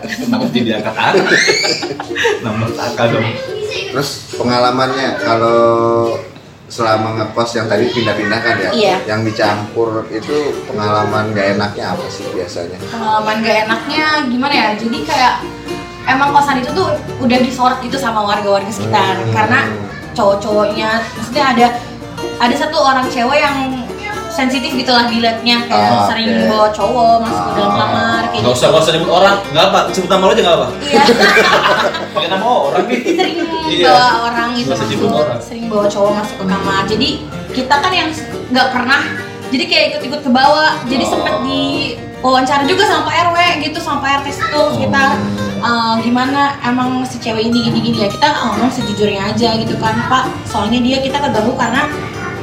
Kenapa 0.04 0.45
tidak 0.50 0.64
diangkat 0.69 0.95
anak? 0.97 1.26
Nomor 2.40 2.69
kakak 2.71 3.07
dong. 3.11 3.26
Terus 3.90 4.11
pengalamannya 4.35 5.19
kalau 5.19 5.61
selama 6.66 7.14
ngekos 7.14 7.50
yang 7.54 7.66
tadi 7.66 7.87
pindah-pindah 7.88 8.40
kan 8.40 8.57
ya, 8.59 8.71
Iya. 8.73 8.97
yang 9.07 9.21
dicampur 9.23 10.09
itu 10.09 10.37
pengalaman 10.64 11.31
gak 11.31 11.54
enaknya 11.54 11.93
apa 11.93 12.02
sih 12.09 12.25
biasanya? 12.28 12.81
pengalaman 12.88 13.37
gak 13.40 13.59
enaknya 13.64 14.04
gimana 14.26 14.54
ya 14.54 14.69
jadi 14.75 14.99
kayak 15.04 15.35
emang 16.07 16.33
kosan 16.33 16.59
itu 16.59 16.73
tuh 16.73 16.88
udah 17.21 17.38
disorot 17.38 17.78
gitu 17.78 17.95
sama 17.95 18.25
warga-warga 18.25 18.66
sekitar 18.69 19.14
Hmm. 19.14 19.31
karena 19.31 19.61
cowok-cowoknya 20.14 20.90
maksudnya 21.12 21.45
ada 21.47 21.66
ada 22.40 22.54
satu 22.57 22.76
orang 22.76 23.07
cewek 23.07 23.38
yang 23.38 23.84
sensitif 24.35 24.75
gitulah 24.75 25.07
dilihatnya 25.07 25.57
kayak 25.64 25.91
Ah, 25.95 26.05
sering 26.05 26.26
oke. 26.29 26.50
bawa 26.50 26.69
cowok 26.69 27.14
masuk 27.23 27.43
ke 27.45 27.53
dalam 27.55 27.71
Ah. 27.71 27.79
kamar 27.79 28.23
kayak 28.26 28.43
Nggak 28.43 28.53
usah, 28.53 28.67
nggak 28.69 28.83
usah 28.83 28.93
nyebut 28.93 29.11
orang, 29.12 29.37
nggak 29.49 29.64
apa, 29.64 29.79
sebut 29.88 30.09
nama 30.09 30.23
lo 30.23 30.33
aja 30.33 30.43
nggak 30.43 30.57
apa. 30.57 30.67
iya 30.83 31.03
Pakai 32.14 32.29
nama 32.29 32.47
orang 32.47 32.85
sering 32.91 33.37
Iya. 33.64 33.87
bawa 33.88 34.07
orang 34.26 34.49
gitu 34.53 34.69
masuk 34.71 35.09
orang. 35.09 35.38
sering 35.41 35.64
bawa 35.67 35.87
cowok 35.87 36.12
masuk 36.14 36.37
ke 36.37 36.47
kamar 36.47 36.83
jadi 36.85 37.09
kita 37.50 37.75
kan 37.76 37.93
yang 37.93 38.09
nggak 38.50 38.69
pernah 38.71 39.00
jadi 39.49 39.64
kayak 39.64 39.85
ikut-ikut 39.88 40.21
ke 40.21 40.31
bawah 40.31 40.73
jadi 40.85 41.05
Oh. 41.05 41.11
sempet 41.12 41.35
di 41.43 41.62
wawancara 42.21 42.64
juga 42.64 42.83
sama 42.83 43.05
Pak 43.05 43.14
RW 43.26 43.37
gitu 43.62 43.79
sama 43.79 43.99
Pak 44.00 44.11
RT 44.19 44.26
situ 44.33 44.57
Oh. 44.57 44.73
sekitar 44.73 45.14
"Eh, 45.61 45.95
gimana 46.00 46.41
emang 46.61 46.91
si 47.03 47.17
cewek 47.19 47.47
ini 47.47 47.62
gini-gini 47.62 47.99
ya 47.99 48.09
kita 48.09 48.26
ngomong 48.35 48.69
sejujurnya 48.69 49.31
aja 49.31 49.55
gitu 49.55 49.76
kan 49.76 49.95
Pak 50.05 50.25
soalnya 50.45 50.76
dia 50.79 50.99
kita 50.99 51.17
keganggu 51.19 51.53
karena 51.55 51.85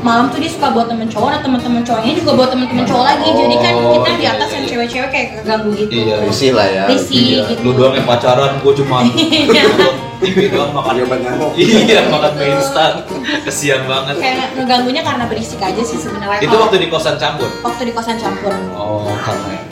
malam 0.02 0.34
tuh 0.34 0.42
dia 0.42 0.50
suka 0.50 0.68
buat 0.74 0.90
temen 0.90 1.06
cowok, 1.06 1.30
nah 1.30 1.42
temen-temen 1.46 1.82
cowoknya 1.86 2.14
juga 2.18 2.32
buat 2.34 2.50
temen-temen 2.50 2.86
cowok 2.90 3.06
lagi, 3.06 3.30
jadi 3.38 3.56
kan 3.62 3.74
Oh, 3.82 3.94
kita 3.98 4.10
di 4.18 4.24
iya, 4.26 4.32
atas 4.34 4.48
iya, 4.50 4.56
yang 4.56 4.64
iya. 4.64 4.72
cewek-cewek 4.74 5.10
kayak 5.14 5.28
keganggu 5.38 5.70
gitu. 5.78 5.92
Iya, 5.94 6.16
Risih 6.26 6.52
lah 6.58 6.68
ya. 6.68 6.84
Risih. 6.90 7.22
Iya, 7.22 7.42
gitu. 7.54 7.62
lu 7.62 7.72
doang 7.78 7.94
yang 7.94 8.08
pacaran, 8.10 8.52
gue 8.62 8.74
cuma 8.82 8.98
Iya. 9.06 9.64
TV 10.22 10.54
doang 10.54 10.70
makan 10.70 11.02
banyak 11.10 11.34
nyamuk. 11.34 11.52
Iya, 11.62 12.06
makan 12.14 12.32
mie 12.38 12.54
instan. 12.54 12.94
Kesian 13.42 13.90
banget. 13.90 14.22
Kayak 14.22 14.54
ngeganggunya 14.54 15.02
karena 15.02 15.26
berisik 15.26 15.58
aja 15.58 15.82
sih 15.82 15.98
sebenarnya. 15.98 16.46
Itu 16.46 16.56
waktu 16.62 16.78
di 16.78 16.88
kosan 16.94 17.18
campur. 17.18 17.50
waktu 17.66 17.90
di 17.90 17.94
kosan 17.94 18.22
campur. 18.22 18.54
Oh, 18.78 19.10
karena 19.26 19.71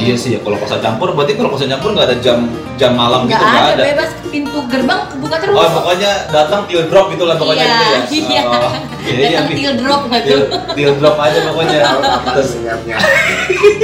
Iya 0.00 0.14
sih 0.16 0.30
ya, 0.32 0.40
kalau 0.40 0.56
kosan 0.56 0.80
campur 0.80 1.12
berarti 1.12 1.36
kalau 1.36 1.52
kosan 1.52 1.68
campur 1.68 1.92
nggak 1.92 2.08
ada 2.08 2.16
jam 2.18 2.48
jam 2.74 2.96
malam 2.96 3.28
Nggak 3.28 3.36
gitu 3.36 3.44
nggak 3.44 3.60
ada, 3.62 3.74
ada. 3.76 3.84
bebas 3.84 4.10
pintu 4.26 4.58
gerbang 4.66 5.00
kebuka 5.06 5.36
terus. 5.36 5.54
Oh, 5.54 5.68
pokoknya 5.76 6.10
datang 6.28 6.60
till 6.64 6.82
drop 6.88 7.06
gitu 7.10 7.24
lah 7.24 7.36
pokoknya 7.36 7.64
iya, 7.64 7.76
gitu 8.08 8.32
ya. 8.32 8.40
iya. 8.40 8.42
Oh, 8.48 8.72
iya, 9.02 9.12
iya, 9.12 9.28
Datang 9.36 9.46
Bi. 9.46 9.54
till 9.58 9.74
drop 9.76 10.00
nggak 10.08 10.22
Till, 10.24 10.40
tuh? 10.40 10.46
till 10.72 10.92
drop 10.96 11.16
aja 11.18 11.38
pokoknya. 11.44 11.78
Apa 11.84 12.30
Terus 12.32 12.48
senyapnya. 12.50 12.96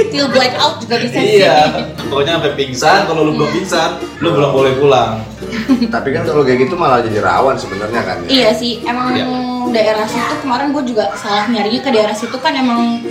till 0.09 0.27
blackout 0.27 0.75
juga 0.81 0.95
bisa 0.97 1.17
iya, 1.19 1.55
sih. 1.69 1.83
pokoknya 2.09 2.31
sampai 2.41 2.51
pingsan. 2.55 2.99
Kalau 3.05 3.21
lu 3.21 3.31
belum 3.35 3.49
pingsan, 3.53 3.89
lu 4.17 4.29
belum 4.33 4.49
boleh 4.51 4.73
pulang. 4.75 5.13
Tapi 5.87 6.07
kan 6.11 6.21
kalau 6.25 6.41
kayak 6.41 6.65
gitu 6.65 6.73
malah 6.73 6.99
jadi 6.99 7.21
rawan 7.21 7.53
sebenarnya 7.53 8.01
kan 8.01 8.17
ya. 8.25 8.27
Iya 8.27 8.49
sih, 8.51 8.81
emang 8.81 9.13
Iya. 9.13 9.25
daerah 9.69 10.07
situ 10.07 10.33
kemarin 10.41 10.71
gue 10.71 10.83
juga 10.87 11.11
salah 11.13 11.45
nyarinya 11.45 11.81
ke 11.83 11.91
daerah 11.91 12.15
situ 12.15 12.33
kan 12.39 12.55
emang 12.55 13.03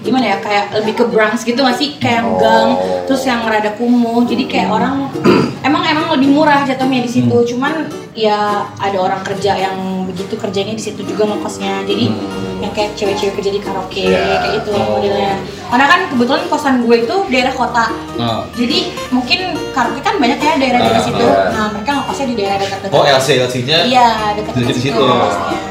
gimana 0.00 0.24
ya 0.26 0.36
kayak 0.38 0.64
lebih 0.72 0.94
ke 0.94 1.04
Bronx 1.04 1.42
gitu 1.42 1.60
masih 1.60 1.96
kayak 1.96 2.22
Oh. 2.22 2.36
gang 2.36 2.68
terus 3.04 3.22
yang 3.22 3.42
rada 3.42 3.72
kumuh 3.72 4.24
jadi 4.24 4.44
kayak 4.44 4.68
orang 4.70 5.12
emang 5.62 5.84
emang 5.84 6.06
lebih 6.10 6.28
murah 6.30 6.62
jatuhnya 6.62 7.00
di 7.00 7.10
situ 7.10 7.28
Hmm. 7.30 7.44
cuman 7.46 7.72
ya 8.10 8.36
ada 8.74 8.98
orang 8.98 9.20
kerja 9.22 9.54
yang 9.56 9.76
begitu 10.04 10.34
kerjanya 10.34 10.72
di 10.72 10.82
situ 10.82 11.00
juga 11.02 11.24
ngekosnya 11.26 11.84
jadi 11.84 12.04
Hmm. 12.08 12.58
yang 12.60 12.72
kayak 12.72 12.92
cewek-cewek 12.92 13.34
kerja 13.36 13.50
di 13.50 13.60
karaoke 13.60 14.04
Iya. 14.04 14.24
kayak 14.40 14.54
itu 14.58 14.70
Oh. 14.70 14.96
modelnya 14.96 15.36
karena 15.68 15.84
kan 15.86 16.00
kebetulan 16.08 16.42
kosan 16.46 16.74
gue 16.82 16.96
itu 16.98 17.16
daerah 17.28 17.54
kota 17.54 17.86
Nah. 18.16 18.42
jadi 18.52 18.78
mungkin 19.10 19.38
karaoke 19.70 20.00
kan 20.00 20.16
banyak 20.16 20.38
ya 20.38 20.52
daerah-daerah 20.56 20.96
Ah, 20.96 21.04
situ 21.04 21.20
iya. 21.22 21.40
nah 21.50 21.66
mereka 21.70 21.90
ngekosnya 21.94 22.26
di 22.26 22.36
daerah 22.36 22.56
dekat-dekat 22.58 22.92
Oh, 22.92 23.04
LC 23.06 23.28
LC-nya 23.38 23.78
Iya, 23.84 24.08
dekat 24.34 24.52
di 24.56 24.64
situ. 24.74 24.96
situ. 24.96 25.04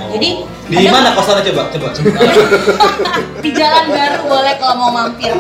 Jadi 0.10 0.30
Di 0.66 0.76
ada- 0.80 0.92
mana 0.92 1.10
kosannya 1.14 1.44
coba? 1.46 1.62
Coba. 1.70 1.88
coba. 1.92 2.10
Di 3.44 3.50
jalan 3.52 3.86
baru 3.88 4.20
boleh 4.24 4.54
kalau 4.56 4.76
mau 4.78 4.92
mampir. 4.92 5.32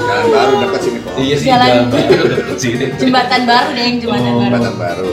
Jalan 0.00 0.26
baru 0.26 0.52
dekat 0.60 0.80
sini 0.80 0.98
kok. 1.00 1.12
Iya 1.16 1.34
sih, 1.36 1.46
Jalan. 1.46 1.70
baru 1.88 2.24
deket 2.26 2.58
sini. 2.58 2.84
jembatan 2.96 3.42
baru 3.44 3.68
deh, 3.70 3.82
yang 3.82 3.96
jembatan 3.98 4.22
Oh, 4.22 4.32
baru. 4.32 4.44
Jembatan 4.44 4.74
baru. 4.76 5.12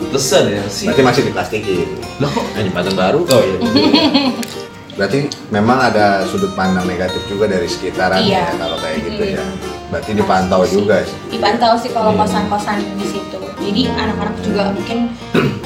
Pantesan 0.00 0.44
ya 0.48 0.62
sih. 0.66 0.86
Berarti 0.86 1.02
masih 1.04 1.22
diplastikin. 1.24 1.88
Loh, 2.18 2.30
kok 2.30 2.44
jembatan 2.56 2.94
baru? 2.94 3.18
Oh 3.22 3.40
iya. 3.40 3.58
Berarti 4.98 5.18
memang 5.48 5.78
ada 5.82 6.26
sudut 6.26 6.52
pandang 6.52 6.84
negatif 6.84 7.24
juga 7.24 7.46
dari 7.46 7.64
sekitaran 7.64 8.20
Iya. 8.20 8.52
ya 8.52 8.58
kalau 8.58 8.76
kayak 8.76 8.98
gitu 9.00 9.22
Mm. 9.22 9.32
ya. 9.32 9.44
Berarti 9.90 10.10
dipantau 10.14 10.60
Pasti 10.62 10.74
juga 10.76 10.96
sih. 11.00 11.10
sih. 11.10 11.16
Dipantau 11.32 11.72
sih 11.74 11.90
kalau 11.90 12.10
Iya. 12.10 12.18
kosan-kosan 12.20 12.78
di 12.94 13.06
situ. 13.06 13.38
Jadi 13.60 13.82
anak-anak 13.90 14.36
juga 14.40 14.62
mungkin 14.70 14.98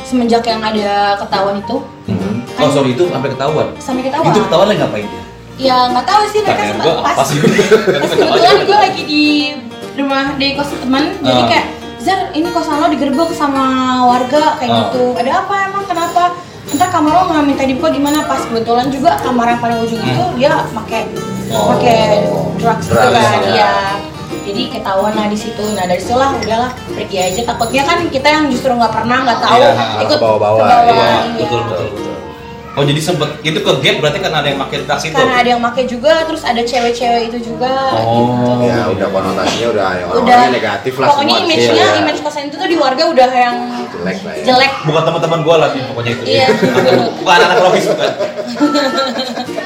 semenjak 0.02 0.42
yang 0.42 0.60
ada 0.60 0.90
ketahuan 1.16 1.56
itu 1.58 1.76
Hmm. 2.04 2.40
Oh 2.56 2.68
sorry 2.70 2.92
itu 2.92 3.04
sampai 3.06 3.28
ketahuan. 3.30 3.66
sampai 3.78 4.02
ketahuan. 4.02 4.28
Itu 4.28 4.40
ketahuan 4.42 4.66
lagi 4.66 4.80
ngapain 4.80 5.06
dia? 5.06 5.22
Ya 5.56 5.76
nggak 5.86 6.04
tahu 6.04 6.22
sih 6.26 6.40
mereka 6.40 6.62
sempat 6.66 7.14
pas. 7.14 7.16
sih? 7.24 7.38
Pas 8.02 8.10
kebetulan 8.10 8.56
gue 8.60 8.78
lagi 8.80 9.02
di 9.04 9.24
rumah 9.94 10.34
di 10.34 10.46
kos 10.52 10.74
teman, 10.74 11.04
jadi 11.20 11.38
Ah. 11.38 11.46
kayak 11.46 11.66
Zar 11.96 12.20
ini 12.32 12.48
kosan 12.50 12.76
lo 12.76 12.86
digerebek 12.86 13.32
sama 13.32 13.64
warga 14.04 14.58
kayak 14.58 14.68
Ah. 14.68 14.78
gitu. 14.84 15.04
Ada 15.14 15.30
apa 15.40 15.54
emang 15.64 15.84
kenapa? 15.84 16.22
Ntar 16.66 16.88
kamar 16.90 17.12
lo 17.14 17.22
nggak 17.26 17.44
minta 17.46 17.64
dibuka 17.64 17.88
gimana? 17.88 18.24
Pas 18.24 18.40
kebetulan 18.42 18.88
juga 18.88 19.16
kamar 19.16 19.46
yang 19.48 19.60
paling 19.62 19.78
ujung 19.80 19.96
Hmm. 19.98 20.10
itu 20.10 20.24
dia 20.36 20.52
pakai 20.68 21.00
Oh. 21.48 21.72
pakai 21.72 22.28
drugs 22.58 22.84
gitu 22.84 22.92
Drugs, 22.92 23.14
kan, 23.14 23.38
ya. 23.38 23.52
iya. 23.54 23.72
Jadi 24.42 24.62
ketahuan 24.70 25.14
lah 25.14 25.26
di 25.30 25.38
situ. 25.38 25.64
Nah 25.74 25.84
dari 25.86 26.00
situ 26.02 26.16
lah 26.18 26.34
udahlah 26.34 26.70
pergi 26.90 27.18
aja. 27.22 27.40
Takutnya 27.46 27.82
kan 27.86 27.98
kita 28.10 28.28
yang 28.28 28.44
justru 28.50 28.74
nggak 28.74 28.92
pernah 28.92 29.18
nggak 29.22 29.38
tahu 29.40 29.60
Iya, 29.60 29.72
ikut 30.02 30.18
bawah, 30.18 30.66
Iya, 30.66 31.16
betul 31.38 31.60
betul 31.70 31.86
betul. 31.94 32.12
Oh 32.74 32.82
jadi 32.82 32.98
sempet 32.98 33.38
itu 33.46 33.54
ke 33.62 33.72
gap 33.86 33.96
berarti 34.02 34.18
kan 34.18 34.34
ada 34.34 34.50
yang 34.50 34.58
makin 34.58 34.82
taksi 34.82 35.06
itu. 35.06 35.14
Karena 35.14 35.38
ada 35.38 35.48
yang 35.54 35.62
pakai 35.62 35.86
juga, 35.86 36.26
terus 36.26 36.42
ada 36.42 36.58
cewek-cewek 36.58 37.30
itu 37.30 37.54
juga. 37.54 37.70
Oh. 38.02 38.34
gitu. 38.58 38.66
Ya 38.66 38.90
udah 38.90 39.08
konotasinya 39.14 39.68
udah 39.70 39.88
ya 39.94 40.04
udah 40.10 40.38
negatif 40.50 40.98
lah 40.98 41.06
pokoknya 41.14 41.34
semua. 41.38 41.46
image-nya 41.46 41.84
Iya. 41.86 42.00
image 42.02 42.20
kosan 42.26 42.50
itu 42.50 42.58
tuh 42.58 42.66
di 42.66 42.74
warga 42.74 43.06
udah 43.06 43.28
yang 43.30 43.56
jelek 43.94 44.18
lah 44.26 44.34
ya. 44.34 44.42
jelek 44.42 44.72
Bukan 44.90 45.02
teman-teman 45.06 45.38
gua 45.46 45.56
lah 45.62 45.68
Pi, 45.70 45.86
pokoknya 45.86 46.10
itu. 46.18 46.24
Iya. 46.26 46.46
bukan 47.22 47.38
anak 47.46 47.58
rofis 47.62 47.84
bukan. 47.94 48.10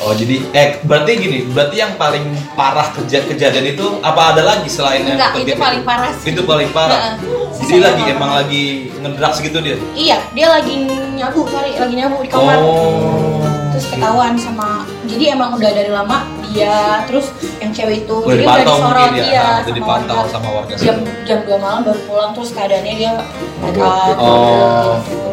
Oh 0.00 0.12
jadi 0.12 0.40
eh 0.50 0.80
berarti 0.80 1.10
gini, 1.14 1.38
berarti 1.46 1.76
yang 1.76 1.92
paling 1.94 2.24
parah 2.52 2.88
keja- 2.90 3.20
kejadian 3.22 3.66
itu 3.70 4.00
apa 4.00 4.32
ada 4.32 4.42
lagi 4.42 4.64
selain 4.66 5.04
yang 5.04 5.14
enggak 5.14 5.32
itu 5.38 5.52
paling 5.54 5.82
parah 5.84 6.12
sih 6.14 6.32
Itu 6.32 6.42
paling 6.42 6.72
parah. 6.72 6.96
Heeh. 6.96 7.14
Jadi 7.60 7.76
lagi 7.78 8.02
emang 8.08 8.32
lagi 8.34 8.64
ngedrugs 8.96 9.38
gitu 9.38 9.60
dia. 9.60 9.76
Iya, 9.92 10.18
dia 10.32 10.46
lagi 10.50 10.74
nyabu, 11.14 11.44
sorry, 11.46 11.76
lagi 11.76 11.94
nyabu 11.94 12.16
di 12.18 12.26
kamar. 12.26 12.56
Oh. 12.58 13.44
Terus 13.70 13.86
ketahuan 13.86 14.34
sama, 14.34 14.82
jadi 15.04 15.38
emang 15.38 15.54
udah 15.54 15.70
dari 15.70 15.86
lama 15.88 16.24
dia, 16.42 17.04
terus 17.06 17.30
yang 17.56 17.70
cewek 17.70 18.02
itu, 18.02 18.16
Udah 18.16 18.32
jadi 18.32 18.42
dipantau 18.42 18.74
disorot, 18.74 19.10
ya, 19.14 19.22
iya, 19.22 19.38
nah, 19.38 19.46
udah 19.46 19.62
sama 19.62 19.78
dipantau 19.78 20.16
warga. 20.16 20.32
sama 20.32 20.48
warga 20.50 20.72
Jam 20.74 20.96
jam 21.22 21.38
2 21.46 21.54
malam 21.56 21.80
baru 21.84 22.00
pulang, 22.02 22.30
terus 22.34 22.50
keadaannya 22.50 22.94
dia 22.96 23.12
up, 23.14 24.16
Oh. 24.18 24.98
gitu. 24.98 25.30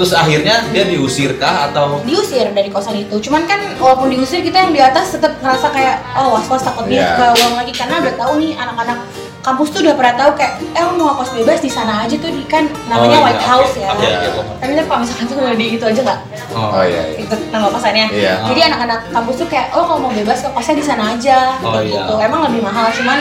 Terus 0.00 0.16
akhirnya 0.16 0.64
dia 0.66 0.84
diusir 0.86 1.36
kah 1.36 1.68
atau 1.68 2.00
diusir 2.00 2.48
dari 2.50 2.66
kosan 2.66 2.96
itu 2.96 3.20
cuman 3.20 3.44
kan 3.44 3.60
walaupun 3.76 4.08
diusir 4.08 4.40
kita 4.40 4.56
yang 4.58 4.72
di 4.72 4.80
atas 4.80 5.12
tetap 5.12 5.36
ngerasa 5.38 5.68
kayak 5.68 6.00
oh 6.16 6.32
was 6.32 6.48
was 6.48 6.64
takutnya 6.64 6.96
Iya. 6.96 7.20
keulang 7.20 7.54
lagi 7.54 7.68
karena 7.70 8.00
udah 8.00 8.14
tahu 8.16 8.32
nih 8.40 8.56
anak-anak 8.56 8.96
kampus 9.40 9.68
tuh 9.68 9.80
udah 9.80 9.92
pernah 9.92 10.14
tahu 10.16 10.30
kayak 10.34 10.52
eh 10.72 10.80
lo 10.80 10.92
mau 10.94 11.12
kos 11.14 11.32
bebas 11.32 11.60
di 11.60 11.68
sana 11.68 12.04
aja 12.04 12.16
tuh 12.16 12.28
di 12.28 12.44
kan 12.44 12.64
namanya 12.86 13.12
Oh, 13.12 13.20
iya, 13.20 13.26
White. 13.28 13.44
House 13.46 13.74
ya 13.74 13.88
Oke, 13.90 14.04
oke, 14.06 14.28
oke. 14.34 14.52
tapi 14.56 14.72
kan 14.74 14.84
kalau 14.84 14.98
misalkan 15.00 15.24
tuh 15.26 15.36
di 15.54 15.66
itu 15.70 15.84
aja 15.84 16.00
nggak 16.02 16.18
Oh 16.50 16.80
iya. 16.80 16.88
iya. 16.88 17.02
ikut 17.20 17.40
nama 17.50 17.66
kosannya 17.68 18.06
Iya. 18.10 18.34
jadi 18.46 18.60
anak-anak 18.72 19.00
kampus 19.12 19.34
tuh 19.36 19.48
kayak 19.48 19.68
oh 19.70 19.84
kalau 19.84 20.00
mau 20.00 20.12
bebas 20.12 20.38
ke 20.40 20.48
kosnya 20.48 20.74
di 20.76 20.84
sana 20.86 21.12
aja 21.12 21.60
Oh, 21.60 21.76
kayak 21.76 21.84
iya. 21.84 21.92
gitu 21.94 22.12
emang 22.18 22.40
lebih 22.48 22.60
mahal 22.62 22.88
cuman 22.90 23.18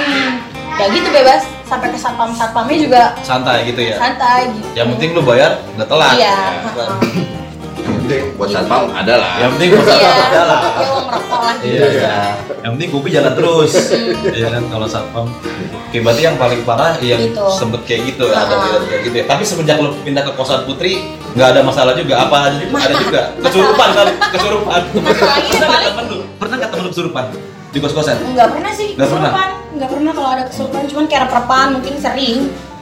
ya 0.75 0.86
gitu 0.88 1.07
bebas 1.09 1.43
sampai 1.69 1.88
ke 1.88 1.97
satpam 1.97 2.29
satpamnya 2.33 2.77
juga 2.81 3.01
santai 3.21 3.57
gitu 3.63 3.81
ya? 3.83 3.95
santai 3.95 4.49
gitu 4.49 4.67
Yang 4.73 4.88
penting 4.91 5.09
lu 5.13 5.21
bayar 5.21 5.51
udah 5.71 5.85
telat. 5.85 6.13
iya 6.15 6.38
Ya. 6.65 6.88
Yang 7.79 7.95
penting 8.03 8.23
buat 8.35 8.49
satpam 8.49 8.83
ada 8.91 9.13
lah. 9.15 9.33
Yang 9.38 9.51
penting 9.53 9.69
gua 9.71 9.83
iya 9.93 10.11
ada 10.23 10.41
lah. 10.43 10.59
ya 10.65 10.89
Iya, 11.59 11.85
iya. 11.91 12.17
Yang 12.59 12.71
penting 12.75 12.89
kopi 12.91 13.09
jalan 13.09 13.33
terus. 13.33 13.71
Iya 14.29 14.47
kan 14.49 14.63
kalau 14.67 14.88
satpam. 14.88 15.25
Oke, 15.83 15.97
berarti 15.99 16.21
yang 16.21 16.38
paling 16.38 16.61
parah 16.63 16.93
yang 16.99 17.17
Gitu. 17.19 17.45
sempet 17.51 17.81
kayak 17.83 18.01
gitu 18.07 18.25
ya, 18.27 18.38
ada 18.39 18.55
Ah. 18.55 18.77
kayak 18.79 19.01
gitu 19.03 19.15
ya. 19.15 19.25
Tapi 19.25 19.41
semenjak 19.43 19.77
lu 19.77 19.89
pindah 19.99 20.21
ke 20.21 20.31
kosan 20.33 20.61
Putri, 20.63 21.01
nggak 21.33 21.49
ada 21.49 21.61
masalah 21.61 21.93
juga. 21.93 22.13
Apa 22.19 22.35
ada 22.45 22.55
juga? 22.55 22.77
Ada 22.79 22.95
juga. 22.95 23.21
Kesurupan 23.41 23.89
kali, 23.91 24.11
kesurupan. 24.31 24.81
Masalahnya 24.91 25.49
Pernah 25.49 25.57
nggak 25.59 25.69
paling- 25.69 25.89
temen 25.89 26.05
lu? 26.07 26.17
Pernah 26.35 26.55
nggak 26.55 26.69
temen 26.69 26.81
lu 26.81 26.89
kesurupan 26.89 27.25
di 27.69 27.77
kos-kosan? 27.77 28.17
Enggak 28.25 28.49
pernah 28.51 28.71
sih 28.71 28.89
Nggak 28.93 29.09
pernah? 29.09 29.29
kesurupan, 29.29 29.49
nggak 29.75 29.89
pernah 29.89 30.11
kalau 30.11 30.29
ada 30.29 30.43
kesurupan, 30.45 30.81
cuman 30.85 31.05
kayak 31.05 31.21
reprepan 31.27 31.67
mungkin 31.71 31.93
sering. 31.97 32.39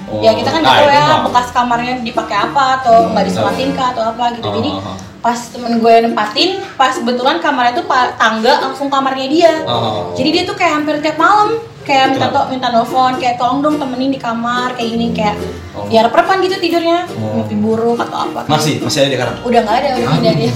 Oh. 0.08 0.24
Ya 0.24 0.32
kita 0.32 0.48
kan 0.48 0.64
Nah, 0.64 0.72
nggak 0.72 0.80
tahu 0.80 0.90
ya 0.90 1.04
mah. 1.04 1.20
bekas 1.28 1.48
kamarnya 1.52 1.94
dipakai 2.00 2.38
apa 2.42 2.66
atau 2.80 2.96
nggak 3.12 3.20
Hmm, 3.20 3.30
disematin 3.30 3.70
kah 3.76 3.88
atau 3.92 4.04
apa 4.08 4.24
gitu. 4.34 4.48
Oh, 4.48 4.56
Jadi 4.56 4.72
oh, 4.72 4.88
oh. 4.88 4.98
pas 5.20 5.36
temen 5.36 5.74
gue 5.78 5.94
nempatin, 6.02 6.50
pas 6.74 6.94
kebetulan 6.96 7.38
kamarnya 7.38 7.74
tuh 7.76 7.86
tangga 8.16 8.54
langsung 8.62 8.88
kamarnya 8.88 9.28
dia. 9.28 9.54
Oh. 9.68 10.16
Jadi 10.16 10.30
dia 10.32 10.44
tuh 10.48 10.56
kayak 10.56 10.80
hampir 10.80 10.96
tiap 11.00 11.20
malam 11.20 11.60
kayak 11.88 12.12
minta 12.12 12.28
to 12.28 12.42
minta 12.52 12.68
nelfon 12.68 13.16
kayak 13.16 13.40
tolong 13.40 13.64
dong 13.64 13.80
temenin 13.80 14.12
di 14.12 14.20
kamar 14.20 14.76
kayak 14.76 14.90
gini 14.92 15.08
kayak 15.12 15.36
Oh. 15.72 15.86
ya 15.88 16.02
reprepan 16.02 16.42
gitu 16.42 16.58
tidurnya 16.58 17.06
Oh. 17.14 17.38
mimpi 17.38 17.54
buruk 17.56 17.96
atau 17.98 18.26
apa 18.26 18.50
Masih, 18.50 18.82
masih 18.82 19.00
ada 19.00 19.08
di 19.08 19.16
sekarang? 19.16 19.36
udah 19.40 19.60
nggak 19.62 19.78
ada 19.78 19.88
udah 19.94 20.10
pindah 20.12 20.34
dia. 20.34 20.52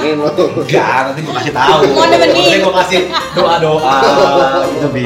Enggak, 0.00 0.98
nanti 1.04 1.20
gua 1.20 1.34
kasih 1.36 1.52
tahu. 1.52 1.80
Mau 1.90 2.06
nemenin. 2.06 2.38
Nanti 2.40 2.58
gua 2.62 2.74
kasih 2.80 3.00
doa-doa 3.34 3.98
gitu 4.70 4.88
bi. 4.88 5.04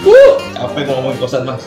Uh, 0.00 0.32
capek 0.50 0.82
gua 0.82 0.94
ngomongin 0.96 1.18
kosan 1.18 1.42
mah. 1.44 1.60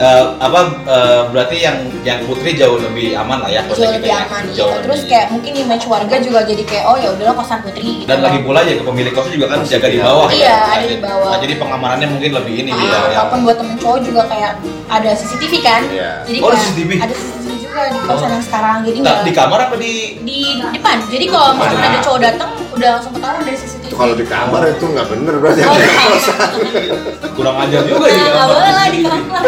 Eh, 0.00 0.24
apa 0.40 0.60
eh, 0.80 1.20
berarti 1.28 1.60
yang 1.60 1.76
yang 2.00 2.24
putri 2.24 2.56
jauh 2.56 2.80
lebih 2.80 3.12
aman 3.14 3.44
lah 3.44 3.50
ya 3.50 3.60
jauh 3.62 3.76
kosan 3.76 3.84
kita 3.84 3.96
lebih 3.98 4.08
ya? 4.08 4.20
aman 4.24 4.42
gitu. 4.42 4.56
Jauh 4.56 4.76
terus 4.80 4.96
lebih- 4.98 5.10
kayak 5.10 5.26
mungkin 5.28 5.52
image 5.54 5.84
warga 5.84 6.16
juga 6.18 6.40
jadi 6.42 6.62
kayak 6.64 6.84
oh 6.86 6.96
ya 6.96 7.08
udahlah 7.10 7.34
kosan 7.36 7.60
putri 7.60 7.84
gitu 8.00 8.08
dan 8.08 8.18
lagi 8.20 8.40
pula 8.40 8.60
ya 8.62 8.74
ke 8.74 8.84
pemilik 8.86 9.12
kos 9.12 9.28
juga 9.28 9.46
kan 9.46 9.60
jaga 9.62 9.86
di 9.86 9.92
Iya. 9.94 10.04
bawah 10.06 10.28
Iya, 10.32 10.48
ya. 10.48 10.56
ada 10.72 10.86
di 10.86 10.98
bawah. 10.98 11.28
Nah, 11.28 11.38
jadi 11.38 11.54
pengamanannya 11.54 12.08
mungkin 12.08 12.30
lebih 12.32 12.54
ini 12.56 12.70
Ah, 12.72 12.80
ya. 12.80 12.98
ataupun 13.14 13.38
buat 13.44 13.56
temen 13.60 13.76
cowok 13.76 13.98
juga 14.00 14.22
kayak 14.24 14.52
ada 14.88 15.10
CCTV 15.12 15.52
kan 15.60 15.82
Iya. 15.86 16.10
jadi 16.24 16.38
Oh, 16.40 16.48
kayak 16.48 16.60
CCTV? 16.64 16.90
ada 16.98 17.12
CCTV 17.12 17.39
juga 17.82 17.96
di 17.96 18.00
kosan 18.02 18.20
Oh. 18.22 18.30
yang 18.30 18.44
sekarang 18.44 18.76
jadi 18.82 18.96
Nah, 18.96 19.04
nggak 19.06 19.18
di 19.22 19.32
kamar 19.32 19.58
apa 19.62 19.74
di 19.76 19.92
di 20.20 20.38
depan 20.70 20.96
jadi 21.06 21.24
kalau 21.26 21.48
misalkan 21.54 21.78
Ada. 21.78 21.88
ada 21.88 21.98
cowok 22.00 22.20
datang 22.20 22.50
udah 22.70 22.88
langsung 22.92 23.12
ketahuan 23.12 23.42
dari 23.42 23.56
CCTV 23.56 23.82
Itu 23.82 23.96
kalau 23.96 24.14
di 24.14 24.26
kamar 24.26 24.60
itu 24.68 24.84
nggak 24.86 25.06
bener 25.08 25.34
berarti. 25.36 25.60
oh, 25.60 25.70
ada 25.70 25.80
di 25.80 25.88
kamar. 25.90 26.10
kosan. 26.10 26.38
kurang 27.32 27.56
ajar 27.58 27.80
juga 27.82 27.98
Nah, 28.00 28.10
di 28.10 28.20
nggak 28.28 28.48
boleh 28.48 28.72
lah 28.72 28.86
di 28.86 29.00
kamar 29.02 29.42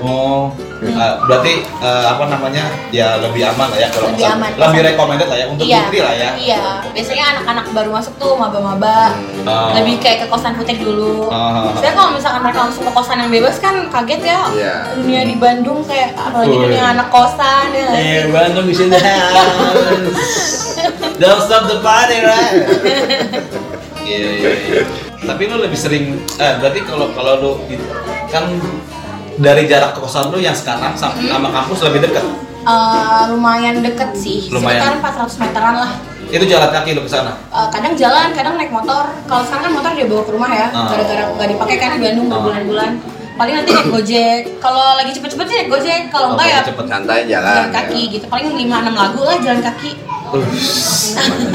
Oh, 0.00 0.42
eh, 0.82 1.12
berarti 1.22 1.52
eh, 1.62 2.04
apa 2.06 2.24
namanya 2.26 2.64
ya 2.88 3.18
lebih 3.18 3.44
aman 3.46 3.68
lah 3.68 3.78
ya 3.78 3.88
kalau 3.88 4.08
Lebih 4.10 4.26
aman. 4.28 4.50
lebih 4.56 4.80
recommended 4.82 5.28
lah 5.28 5.36
ya 5.36 5.46
untuk 5.46 5.64
iya 5.64 5.80
putri 5.82 5.98
lah 5.98 6.14
ya. 6.14 6.30
iya 6.34 6.62
biasanya 6.90 7.24
anak-anak 7.34 7.66
baru 7.70 7.90
masuk 7.92 8.14
tuh 8.16 8.32
maba-maba 8.34 9.12
Ah. 9.40 9.72
lebih 9.72 9.96
kayak 9.98 10.18
ke 10.20 10.26
kosan 10.28 10.52
putri 10.52 10.76
dulu 10.76 11.28
Ah. 11.28 11.72
saya 11.76 11.92
kalau 11.92 12.12
misalkan 12.12 12.40
mereka 12.40 12.58
langsung 12.62 12.84
ke 12.84 12.92
kosan 12.92 13.16
yang 13.18 13.30
bebas 13.30 13.56
kan 13.56 13.74
kaget 13.88 14.22
ya 14.26 14.40
Iya. 14.50 14.74
dunia 14.94 15.22
di 15.22 15.36
Bandung 15.36 15.80
kayak 15.82 16.12
apalagi 16.14 16.50
Woi. 16.50 16.64
dunia 16.66 16.84
anak 16.90 17.08
kosan 17.08 17.66
ya? 17.70 17.88
Eh, 17.92 18.22
Bandung 18.28 18.66
is 18.66 18.78
in 18.78 18.88
the 18.88 18.98
house. 18.98 20.76
Don't 21.14 21.42
stop 21.42 21.66
the 21.66 21.78
party, 21.80 22.20
right? 22.20 22.54
Iya, 24.00 24.18
iya, 24.32 24.50
iya. 24.56 24.82
Tapi 25.28 25.42
lu 25.46 25.60
lebih 25.60 25.76
sering, 25.76 26.04
eh 26.34 26.52
berarti 26.56 26.80
kalau 26.82 27.12
kalau 27.12 27.32
lu 27.36 27.50
di- 27.66 27.80
kan 28.26 28.48
dari 29.36 29.62
jarak 29.64 29.94
ke 29.94 30.00
kosan 30.00 30.28
lu 30.28 30.38
yang 30.38 30.52
sekarang 30.52 30.94
sama, 30.94 31.14
Hmm. 31.14 31.28
sama 31.30 31.48
kampus 31.52 31.78
lebih 31.84 32.00
dekat. 32.02 32.24
Eh, 32.60 33.22
lumayan 33.28 33.80
deket 33.80 34.10
sih, 34.12 34.48
Lumayan. 34.48 34.84
sekitar 34.84 34.94
400 35.00 35.36
meteran 35.38 35.74
lah. 35.78 35.92
Itu 36.28 36.44
jalan 36.44 36.70
kaki 36.70 36.92
lu 36.92 37.02
ke 37.02 37.10
sana. 37.10 37.32
Eh, 37.48 37.68
kadang 37.68 37.94
jalan, 37.94 38.30
kadang 38.30 38.54
naik 38.54 38.70
motor. 38.70 39.08
Kalau 39.24 39.42
sekarang 39.42 39.62
kan 39.64 39.72
motor 39.74 39.90
dia 39.92 40.06
bawa 40.06 40.22
ke 40.22 40.30
rumah 40.30 40.50
ya, 40.50 40.68
Ah. 40.68 40.86
gara-gara 40.88 41.24
nggak 41.30 41.48
dipakai 41.48 41.76
kan 41.76 41.90
di 41.94 42.00
Bandung 42.00 42.26
Ah. 42.26 42.32
berbulan-bulan. 42.36 42.90
Paling 43.34 43.54
nanti 43.56 43.72
naik 43.72 43.88
gojek. 43.88 44.40
Kalau 44.60 44.84
lagi 44.94 45.10
cepet-cepet 45.10 45.46
sih 45.48 45.56
naik 45.56 45.68
gojek. 45.70 46.00
Kalau 46.12 46.36
enggak 46.36 46.46
ya 46.46 46.58
cepet. 46.60 46.84
Santai 46.84 47.20
jalan. 47.24 47.54
jalan 47.56 47.72
kaki 47.72 48.00
gitu. 48.12 48.24
Paling 48.28 48.46
5-6 48.52 48.92
lagu 48.92 49.20
lah 49.24 49.36
jalan 49.40 49.60
kaki. 49.62 49.90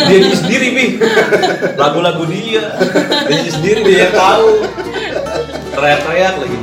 dia 0.09 0.35
sendiri, 0.35 0.67
Bi. 0.73 0.85
Lagu-lagu 1.81 2.23
dia. 2.25 2.75
Dia 3.29 3.39
sendiri, 3.47 3.85
dia 3.85 3.97
yang 4.03 4.13
tahu. 4.13 4.49
Teriak-teriak 5.75 6.33
lagi. 6.39 6.57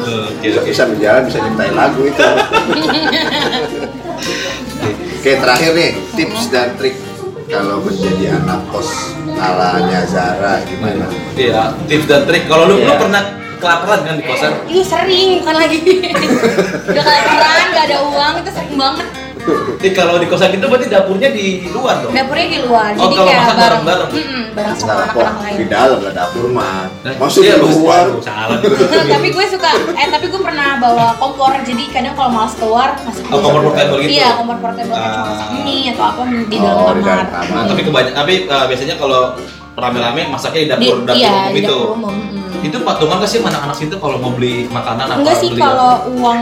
Oke, 0.00 0.40
Bisa, 0.40 0.60
bisa 0.64 0.82
berjalan, 0.88 1.22
bisa 1.28 1.38
nyiptain 1.38 1.74
lagu 1.74 2.00
itu. 2.02 2.24
Oke, 5.20 5.32
terakhir 5.36 5.70
nih, 5.76 5.90
tips 6.16 6.48
dan 6.48 6.72
trik 6.74 6.96
kalau 7.46 7.84
menjadi 7.84 8.40
anak 8.40 8.64
kos 8.72 8.88
alanya 9.36 10.00
Zara 10.06 10.64
gimana? 10.64 11.04
Iya, 11.36 11.76
tips 11.84 12.06
dan 12.08 12.24
trik. 12.24 12.48
Kalau 12.48 12.64
lu, 12.64 12.80
lu 12.80 12.88
Iya. 12.88 12.96
pernah 12.96 13.22
kelaparan 13.60 14.00
kan 14.02 14.14
di 14.16 14.24
kosan? 14.24 14.52
Itu 14.64 14.80
sering, 14.80 15.44
bukan 15.44 15.56
lagi. 15.58 15.78
Udah 16.90 17.02
kelaparan, 17.04 17.66
nggak 17.70 17.84
ada 17.92 17.98
uang, 18.00 18.32
itu 18.40 18.50
sering 18.50 18.76
banget. 18.80 19.06
Jadi 19.80 19.90
kalau 19.90 20.14
di 20.16 20.26
kosan 20.26 20.52
itu 20.52 20.60
berarti 20.62 20.86
dapurnya 20.86 21.28
di 21.30 21.46
luar 21.66 22.00
dong? 22.00 22.12
Dapurnya 22.12 22.46
di 22.46 22.58
luar, 22.60 22.90
Oh, 22.92 23.00
jadi 23.02 23.14
kalau 23.14 23.26
kayak 23.26 23.40
masak 23.40 23.56
bareng, 23.56 23.82
bareng-bareng? 23.82 24.10
Mm-mm, 24.12 24.42
bareng 24.52 24.74
sama 24.74 24.90
Nah, 24.90 24.98
anak-anak 25.02 25.36
lain. 25.40 25.56
di 25.56 25.66
dalam 25.66 25.98
lah 25.98 26.12
dapur 26.12 26.44
mah. 26.46 26.80
Eh, 27.00 27.14
Masuk 27.16 27.40
iya, 27.40 27.54
di 27.54 27.62
luar. 27.62 28.04
Salah. 28.20 28.58
tapi 29.14 29.28
gue 29.30 29.44
suka 29.46 29.70
eh 29.90 30.08
tapi 30.08 30.26
gue 30.26 30.40
pernah 30.40 30.68
bawa 30.76 31.06
kompor 31.16 31.52
jadi 31.60 31.84
kadang 31.88 32.14
kalau 32.14 32.30
malas 32.30 32.54
keluar 32.54 32.88
masih 33.00 33.22
Oh, 33.26 33.38
kompor 33.38 33.60
portable 33.64 33.98
gitu? 33.98 34.10
iya 34.12 34.28
kompor 34.36 34.56
portable 34.58 34.92
kayak 34.92 35.10
cuma 35.10 35.22
Ah. 35.22 35.32
masak 35.32 35.48
mie 35.58 35.88
atau 35.88 36.04
apa 36.06 36.20
di 36.28 36.56
dalam 36.58 36.76
Oh, 36.76 36.84
kamar 36.86 37.00
dalam 37.00 37.26
kamar. 37.26 37.54
Nah, 37.54 37.64
tapi 37.66 37.80
kebanyakan 37.82 38.16
tapi 38.16 38.34
uh, 38.46 38.64
biasanya 38.66 38.94
kalau 38.96 39.22
rame-rame 39.72 40.22
masaknya 40.28 40.60
di 40.60 40.66
di, 40.66 40.68
dapur 40.68 40.96
dapur 41.02 41.16
iya 41.16 41.30
umum 41.32 41.48
di 41.48 41.58
itu. 41.58 41.72
dapur 41.72 41.90
umum 41.94 42.14
mm. 42.14 42.38
Itu 42.60 42.76
patungan 42.78 43.16
nggak 43.16 43.30
sih 43.30 43.40
anak-anak 43.40 43.72
situ 43.74 43.96
kalau 43.96 44.16
mau 44.16 44.28
beli 44.30 44.68
makanan 44.68 45.06
apa 45.06 45.16
enggak 45.16 45.36
sih 45.38 45.48
kalau 45.50 45.92
uang 46.12 46.40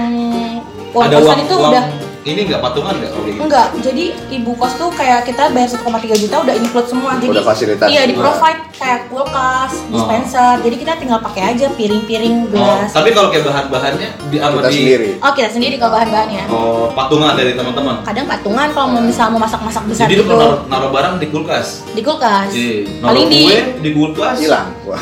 uang 0.90 1.04
ada 1.04 1.14
kosan 1.16 1.28
uang, 1.28 1.40
itu 1.40 1.54
uang 1.54 1.70
udah 1.70 1.84
ini 2.28 2.40
nggak 2.44 2.60
patungan 2.60 2.92
nggak 2.94 3.10
kalau 3.10 3.24
gitu? 3.24 3.38
enggak 3.40 3.66
jadi 3.80 4.04
ibu 4.30 4.52
kos 4.54 4.72
tuh 4.74 4.90
kayak 4.90 5.24
kita 5.24 5.48
bayar 5.48 5.68
1,3 5.70 5.80
juta 6.18 6.36
udah 6.38 6.54
include 6.54 6.84
semua 6.86 7.10
jadi 7.16 7.32
Udah 7.32 7.44
fasilitas 7.46 7.86
iya 7.86 8.02
di 8.02 8.12
semua. 8.12 8.24
provide 8.28 8.60
kayak 8.74 9.00
kulkas 9.08 9.72
dispenser 9.88 10.52
jadi 10.60 10.76
kita 10.76 10.92
tinggal 10.96 11.20
pakai 11.20 11.42
aja 11.48 11.66
piring-piring 11.70 12.36
Oh, 12.38 12.50
gelas 12.50 12.90
tapi 12.90 13.08
kalau 13.10 13.28
kayak 13.28 13.44
bahan-bahannya 13.44 14.08
di 14.28 14.36
apa 14.36 14.54
Kita 14.54 14.68
di 14.68 14.76
sendiri. 14.78 15.08
oh 15.16 15.32
kita 15.32 15.48
sendiri 15.50 15.74
kalau 15.76 15.92
bahan-bahannya 15.94 16.42
Oh, 16.48 16.86
patungan 16.92 17.32
dari 17.32 17.52
teman-teman. 17.52 17.96
kadang 18.02 18.26
patungan 18.26 18.68
kalau 18.70 18.88
mau 18.90 19.00
misal 19.00 19.26
mau 19.28 19.40
masak-masak 19.40 19.82
besar 19.84 20.04
Jadi 20.04 20.14
lu 20.14 20.22
gitu 20.22 20.34
naruh, 20.34 20.54
naruh 20.66 20.90
barang 20.90 21.14
di 21.16 21.26
kulkas. 21.26 21.66
di 21.88 22.02
kulkas 22.02 22.50
Iya. 22.50 22.76
Naruh 22.98 23.06
paling 23.08 23.26
di 23.26 23.38
kue 23.40 23.58
di 23.78 23.90
kulkas. 23.92 24.36
Hilang. 24.38 24.68
Wah. 24.88 25.00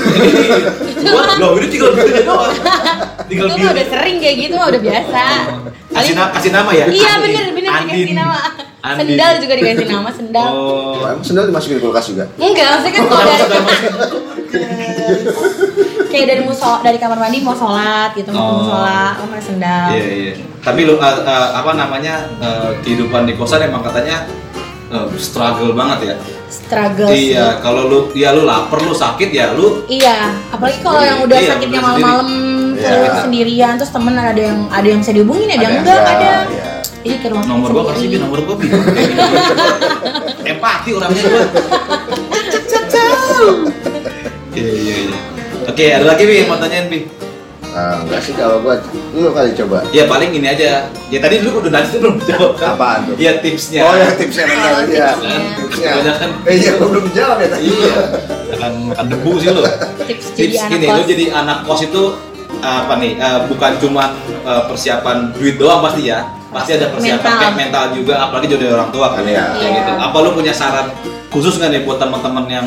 Gua 0.97 1.23
loh 1.37 1.51
ini 1.57 1.67
tinggal 1.69 1.91
gitu 1.93 2.23
doang. 2.23 2.53
Tinggal 3.29 3.47
itu 3.51 3.67
udah 3.67 3.87
sering 3.89 4.17
kayak 4.17 4.37
gitu 4.39 4.55
mah 4.55 4.69
udah 4.69 4.79
biasa 4.81 5.23
Kasih, 5.97 6.13
na- 6.15 6.31
kasih 6.31 6.51
nama 6.51 6.71
ya? 6.71 6.85
iya 6.87 7.13
bener 7.19 7.45
bener 7.51 7.71
Andin. 7.73 7.89
dikasih 7.97 8.15
nama 8.15 8.37
Andin. 8.81 9.07
sendal 9.09 9.33
juga 9.39 9.55
dikasih 9.55 9.87
nama 9.89 10.11
sendal 10.19 10.49
Oh. 10.49 11.03
Emang 11.03 11.23
sendal 11.23 11.45
dimasukin 11.45 11.79
kulkas 11.79 12.05
juga? 12.07 12.25
enggak 12.37 12.67
maksudnya 12.71 12.93
kan 12.93 13.03
kalau 13.07 13.25
dari 13.25 13.45
kayak 16.07 16.27
dari 16.29 16.43
musola 16.43 16.81
dari 16.81 16.97
kamar 16.97 17.19
mandi 17.19 17.39
mau 17.41 17.53
sholat 17.53 18.11
gitu 18.13 18.31
mau 18.31 18.39
ke 18.39 18.47
Oh. 18.47 18.57
musola 18.59 19.01
mau 19.15 19.27
pakai 19.29 19.45
sendal 19.45 19.89
Iya 19.91 20.07
iya. 20.07 20.33
Tapi 20.61 20.81
lu 20.83 20.95
uh, 20.95 21.03
uh, 21.03 21.49
apa 21.55 21.71
namanya 21.73 22.15
uh, 22.37 22.75
kehidupan 22.81 23.23
di 23.25 23.35
kosan 23.35 23.63
emang 23.63 23.83
katanya 23.83 24.27
uh, 24.89 25.07
struggle 25.17 25.73
banget 25.73 25.99
ya. 26.05 26.17
struggle 26.49 27.07
sih. 27.09 27.31
Iya, 27.33 27.59
kalau 27.59 27.87
lu 27.87 27.99
ya 28.13 28.31
lu 28.31 28.43
lapar 28.43 28.79
lu 28.81 28.95
sakit 28.95 29.31
ya 29.31 29.51
lu 29.53 29.83
iya 29.87 30.31
apalagi 30.49 30.79
kalau 30.79 30.99
yang 31.01 31.19
udah 31.21 31.35
Iya, 31.37 31.51
sakitnya 31.53 31.81
malam-malam 31.81 32.29
full 32.79 33.03
Iya. 33.03 33.21
sendirian 33.21 33.73
terus 33.77 33.91
temen 33.91 34.15
ada 34.15 34.37
yang 34.39 34.59
ada 34.69 34.87
yang 34.87 35.01
bisa 35.01 35.13
dihubungin 35.13 35.47
ada, 35.47 35.55
yang 35.55 35.63
yang 35.63 35.75
enggak 35.81 35.99
ada 35.99 36.33
iya. 36.47 36.67
jadi 37.03 37.17
ke 37.19 37.27
rumah 37.29 37.45
Nomor 37.47 37.69
gua 37.71 37.85
kasih 37.91 38.07
Bi, 38.07 38.17
nomor 38.17 38.39
gua 38.41 38.55
Bi. 38.55 38.67
Empati 40.51 40.91
orangnya 40.93 41.23
gua. 41.23 41.45
Iya 44.53 44.71
iya 44.73 44.95
iya. 45.03 45.17
Oke, 45.67 45.85
ada 45.91 46.07
lagi 46.07 46.23
Bi 46.25 46.35
yang 46.39 46.49
mau 46.49 46.57
tanyain 46.57 46.89
Bi? 46.89 47.05
Ah, 47.71 48.01
enggak 48.01 48.21
sih 48.23 48.33
kalau 48.33 48.65
gua 48.65 48.81
lu 49.13 49.29
kali 49.31 49.53
coba 49.55 49.85
Ya 49.91 50.05
paling 50.07 50.33
ini 50.33 50.49
aja. 50.49 50.89
Ya 51.07 51.19
tadi 51.19 51.39
dulu 51.39 51.61
udah 51.61 51.77
nanya 51.77 51.93
belum 51.95 52.17
jawab 52.25 52.57
kan? 52.57 52.73
Apaan 52.73 53.01
tuh? 53.05 53.15
Iya 53.17 53.37
tipsnya. 53.39 53.85
oh 53.85 53.93
ya 53.93 54.09
tipsnya 54.11 54.45
benar 54.47 54.71
Oh, 54.73 54.81
ya 54.81 55.13
tipsnya. 55.13 55.37
tipsnya 55.61 55.89
Kebanyakan. 55.93 56.31
eh 56.43 56.55
iya 56.57 56.71
gua 56.75 56.89
belum 56.89 57.07
jawab 57.13 57.37
ya 57.37 57.49
tadi 57.51 57.69
Iya. 57.69 57.95
Makan 58.57 59.07
debu 59.07 59.31
sih 59.37 59.49
lo. 59.49 59.61
tips 60.03 60.27
jadi 60.33 60.49
Tips 60.49 60.57
anak 60.59 60.71
gini, 60.73 60.87
kos 60.87 60.97
lu 60.97 61.05
jadi 61.05 61.25
anak 61.31 61.59
kos 61.63 61.81
itu 61.85 62.03
apa 62.59 62.93
nih? 62.97 63.15
eh, 63.15 63.41
bukan 63.47 63.73
cuma 63.79 64.05
eh, 64.25 64.63
persiapan 64.67 65.31
duit 65.33 65.57
doang 65.57 65.81
pasti 65.81 66.07
ya. 66.07 66.25
Pasti 66.47 66.73
ada 66.73 66.89
persiapan 66.89 67.21
Mental. 67.21 67.39
kayak 67.39 67.55
mental 67.55 67.85
juga, 67.93 68.15
apalagi 68.19 68.47
jadi 68.49 68.65
orang 68.71 68.89
tua 68.89 69.13
kan. 69.13 69.23
Iya. 69.23 69.45
Kayak 69.53 69.61
Iya. 69.61 69.79
gitu. 69.79 69.91
Apa 70.01 70.17
lu 70.21 70.31
punya 70.33 70.53
saran 70.53 70.87
khusus 71.29 71.57
nggak 71.57 71.71
nih 71.71 71.83
buat 71.83 71.99
teman-teman 71.99 72.47
yang 72.47 72.67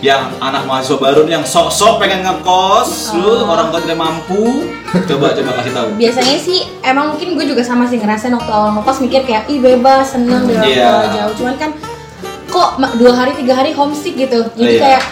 yang 0.00 0.32
anak 0.40 0.64
mahasiswa 0.64 0.96
baru 0.96 1.28
yang 1.28 1.44
sok-sok 1.44 2.00
pengen 2.00 2.24
ngekos, 2.24 3.12
lu 3.14 3.36
Oh. 3.38 3.44
orang 3.46 3.68
tua 3.68 3.78
tidak 3.78 4.00
mampu, 4.00 4.64
coba 5.06 5.30
coba 5.30 5.50
kasih 5.60 5.72
tahu. 5.72 5.88
biasanya 5.94 6.36
sih 6.36 6.58
emang 6.80 7.12
mungkin 7.12 7.36
gue 7.36 7.44
juga 7.46 7.60
sama 7.60 7.84
sih 7.84 8.00
ngerasain 8.00 8.32
waktu 8.32 8.48
awal 8.48 8.72
ngekos 8.74 8.98
mikir 8.98 9.22
kayak 9.22 9.44
ih 9.46 9.60
bebas 9.60 10.10
seneng 10.10 10.48
dari 10.48 10.72
Iya. 10.72 10.88
tua 10.88 11.08
jauh 11.12 11.34
cuman 11.36 11.54
kan 11.54 11.70
kok 12.48 12.68
dua 12.96 13.12
hari 13.14 13.36
tiga 13.36 13.52
hari 13.54 13.70
homesick 13.70 14.16
gitu 14.16 14.40
jadi 14.56 14.72
Iya. 14.72 14.80
kayak 14.80 15.02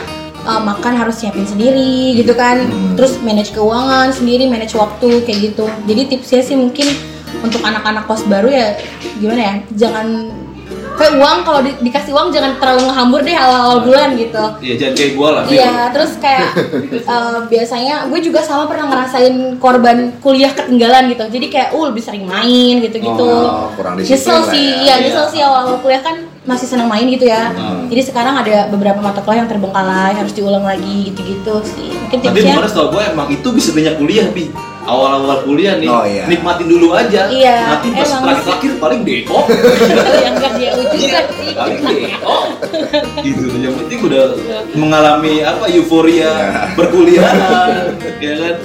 uh, 0.42 0.61
makan 0.61 0.94
harus 0.94 1.16
siapin 1.16 1.42
sendiri 1.42 2.14
gitu 2.14 2.33
kan 2.33 2.61
Hmm. 2.61 2.94
terus 2.94 3.16
manage 3.18 3.51
keuangan 3.51 4.11
sendiri 4.11 4.44
manage 4.44 4.74
waktu 4.74 5.22
kayak 5.22 5.38
gitu 5.48 5.66
jadi 5.85 6.03
tipsnya 6.07 6.40
sih 6.40 6.55
mungkin 6.55 6.87
untuk 7.38 7.61
anak-anak 7.61 8.05
kos 8.05 8.22
baru 8.24 8.48
ya 8.48 8.74
gimana 9.16 9.40
ya 9.40 9.55
jangan 9.72 10.07
kayak 10.94 11.14
uang 11.14 11.38
kalau 11.40 11.61
di- 11.62 11.79
dikasih 11.81 12.11
uang 12.11 12.29
jangan 12.29 12.59
terlalu 12.59 12.83
ngehambur 12.85 13.20
deh 13.22 13.31
awal-awal 13.33 13.79
bulan 13.81 14.18
gitu 14.18 14.44
Iya, 14.59 14.74
jangan 14.77 14.94
kayak 14.96 15.12
gua 15.14 15.29
lah. 15.31 15.42
Iya, 15.46 15.70
terus 15.88 16.12
kayak 16.18 16.48
uh, 17.07 17.38
biasanya 17.46 17.94
gue 18.05 18.18
juga 18.18 18.42
sama 18.42 18.66
pernah 18.66 18.90
ngerasain 18.90 19.35
korban 19.57 20.11
kuliah 20.18 20.51
ketinggalan 20.51 21.07
gitu. 21.09 21.22
Jadi 21.31 21.46
kayak 21.48 21.70
uh 21.70 21.85
lebih 21.87 22.03
sering 22.03 22.27
main 22.27 22.83
gitu-gitu. 22.83 23.31
Oh, 23.31 23.70
kurang 23.72 23.94
disiplin 23.94 24.18
Nyesel 24.18 24.40
sih, 24.51 24.66
ya. 24.66 24.74
iya 24.74 24.83
Iya. 24.90 25.03
nyesel 25.07 25.27
sih 25.31 25.40
awal-awal 25.40 25.79
kuliah 25.79 26.03
kan 26.03 26.16
masih 26.49 26.65
senang 26.67 26.89
main 26.89 27.05
gitu 27.05 27.23
ya. 27.23 27.53
Hmm. 27.53 27.87
Jadi 27.87 28.03
sekarang 28.03 28.35
ada 28.35 28.67
beberapa 28.67 28.97
mata 28.99 29.21
kuliah 29.21 29.45
yang 29.45 29.51
terbengkalai, 29.51 30.17
harus 30.17 30.33
diulang 30.33 30.65
lagi 30.65 31.13
gitu-gitu 31.13 31.61
sih. 31.63 31.93
Mungkin 31.93 32.19
Tapi 32.19 32.33
tipsnya 32.35 32.57
kemarin 32.57 32.71
setahu 32.73 32.89
gue 32.91 33.03
emang 33.07 33.29
itu 33.29 33.49
bisa 33.53 33.71
banyak 33.71 33.95
kuliah, 33.97 34.27
Bi. 34.33 34.49
Awal-awal 34.89 35.45
kuliah 35.45 35.77
nih, 35.77 35.85
Oh, 35.87 36.01
iya. 36.01 36.25
nikmatin 36.25 36.65
dulu 36.65 36.97
aja. 36.97 37.29
Iya, 37.29 37.77
Nanti 37.77 37.93
pas 37.93 38.09
terakhir-terakhir 38.09 38.73
paling 38.81 39.01
deko. 39.05 39.45
yang 40.25 40.35
gak 40.35 40.53
dia 40.57 40.71
ujungkan 40.73 41.25
sih. 41.29 41.53
paling 41.53 41.81
deko. 41.85 42.37
gitu. 43.21 43.45
Yang 43.55 43.75
penting 43.77 43.99
udah 44.03 44.25
mengalami 44.73 45.45
apa 45.45 45.69
euforia 45.69 46.33
perkuliahan, 46.73 48.01
ya 48.17 48.33
kan? 48.35 48.57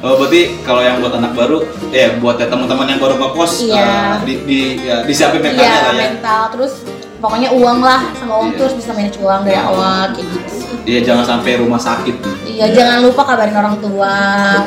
Oh, 0.00 0.16
berarti 0.16 0.56
kalau 0.62 0.80
yang 0.80 0.96
buat 0.96 1.12
anak 1.12 1.34
baru, 1.34 1.60
ya 1.90 2.16
buat 2.16 2.38
ya 2.38 2.46
teman-teman 2.46 2.88
yang 2.88 2.96
baru 2.96 3.18
ngekos, 3.18 3.52
Iya. 3.66 3.84
eh, 3.84 4.14
di, 4.24 4.34
di 4.46 4.60
ya, 4.80 5.04
disiapin 5.04 5.42
mentalnya 5.42 5.60
Iya, 5.60 5.76
lah 5.82 5.92
ya. 5.92 6.00
mental 6.00 6.42
terus 6.54 6.72
pokoknya 7.20 7.48
uang 7.52 7.78
lah 7.80 8.00
sama 8.16 8.32
uang 8.36 8.48
Iya. 8.50 8.56
tuh 8.56 8.62
harus 8.64 8.76
bisa 8.76 8.90
manage 8.90 9.18
uang 9.18 9.40
dari 9.44 9.56
awal 9.56 10.10
kayak 10.10 10.26
gitu 10.26 10.50
sih. 10.50 10.58
Iya, 10.80 11.04
jangan 11.04 11.24
sampai 11.28 11.60
rumah 11.60 11.76
sakit. 11.76 12.16
Iya, 12.48 12.72
jangan 12.72 13.04
lupa 13.04 13.22
kabarin 13.22 13.52
orang 13.52 13.76
tua. 13.78 14.16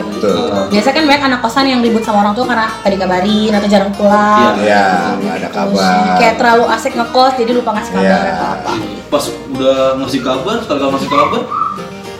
Betul. 0.07 0.69
Biasa 0.69 0.93
kan 0.93 1.03
banyak 1.03 1.23
anak 1.25 1.39
kosan 1.41 1.65
yang 1.65 1.81
ribut 1.81 1.99
sama 1.99 2.21
orang 2.21 2.31
tua 2.31 2.45
karena 2.45 2.69
tadi 2.79 2.95
kabarin 2.95 3.51
atau 3.51 3.67
jarang 3.67 3.91
pulang. 3.91 4.55
Iya, 4.55 5.17
nggak 5.17 5.33
ada 5.33 5.43
Terus 5.43 5.57
kabar. 5.73 6.15
Kayak 6.15 6.35
terlalu 6.37 6.63
asik 6.69 6.93
ngekos 6.93 7.33
jadi 7.35 7.51
lupa 7.51 7.69
ngasih 7.73 7.91
kabar 7.91 8.05
Iya. 8.05 8.31
atau 8.31 8.47
apa. 8.47 8.71
Pas 9.09 9.23
udah 9.49 9.97
ngasih 9.99 10.21
kabar, 10.21 10.55
sekali 10.61 10.79
kalau 10.79 10.93
ngasih 10.93 11.09
kabar, 11.09 11.41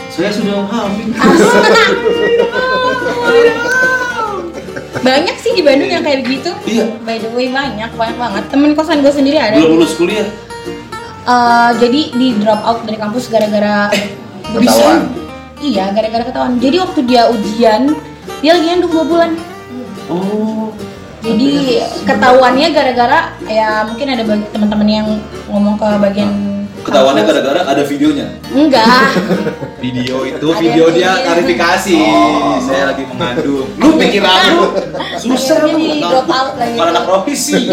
saya 0.10 0.30
sudah 0.34 0.66
hamil. 0.66 1.14
banyak 5.02 5.36
sih 5.42 5.52
di 5.58 5.62
Bandung 5.66 5.90
yang 5.90 6.04
kayak 6.06 6.22
begitu. 6.22 6.54
Iya. 6.70 6.86
By 7.02 7.18
the 7.18 7.34
way 7.34 7.50
banyak, 7.50 7.90
banyak 7.98 8.18
banget. 8.20 8.44
Temen 8.54 8.78
kosan 8.78 9.02
gue 9.02 9.10
sendiri 9.10 9.42
ada. 9.42 9.58
Belum 9.58 9.82
lulus 9.82 9.98
kuliah. 9.98 10.30
Eh, 11.24 11.70
jadi 11.80 12.02
di 12.14 12.28
drop 12.38 12.62
out 12.62 12.80
dari 12.84 13.00
kampus 13.00 13.32
gara-gara 13.32 13.88
Ketahuan. 14.44 15.10
Iya, 15.64 15.96
gara-gara 15.96 16.24
ketahuan. 16.28 16.60
Jadi 16.60 16.76
waktu 16.84 17.00
dia 17.08 17.32
ujian, 17.32 17.96
dia 18.44 18.52
lagi 18.54 18.68
ngandung 18.68 18.92
dua 18.92 19.06
bulan. 19.08 19.32
Oh. 20.12 20.76
Jadi 21.24 21.80
ketahuannya 22.04 22.68
gara-gara 22.76 23.32
ya 23.48 23.88
mungkin 23.88 24.12
ada 24.12 24.28
bagi 24.28 24.44
teman-teman 24.52 24.88
yang 24.92 25.08
ngomong 25.48 25.80
ke 25.80 25.88
bagian 26.04 26.32
Ketahuannya 26.84 27.24
gara-gara 27.24 27.64
ada 27.64 27.84
videonya. 27.88 28.28
enggak. 28.52 29.16
Video 29.80 30.28
itu 30.28 30.48
Ada 30.52 30.60
video 30.60 30.86
dia 30.92 31.16
klarifikasi. 31.24 31.96
Oh. 32.04 32.60
Saya 32.60 32.92
lagi 32.92 33.08
mengandung. 33.08 33.72
Lu 33.80 33.96
pikir 33.96 34.20
aku 34.20 34.83
susah 35.16 35.58
di 35.68 36.00
drop 36.00 36.28
out 36.28 36.54
lagi. 36.56 36.74
Bukan 36.74 36.88
anak 36.90 37.04
profesi. 37.04 37.60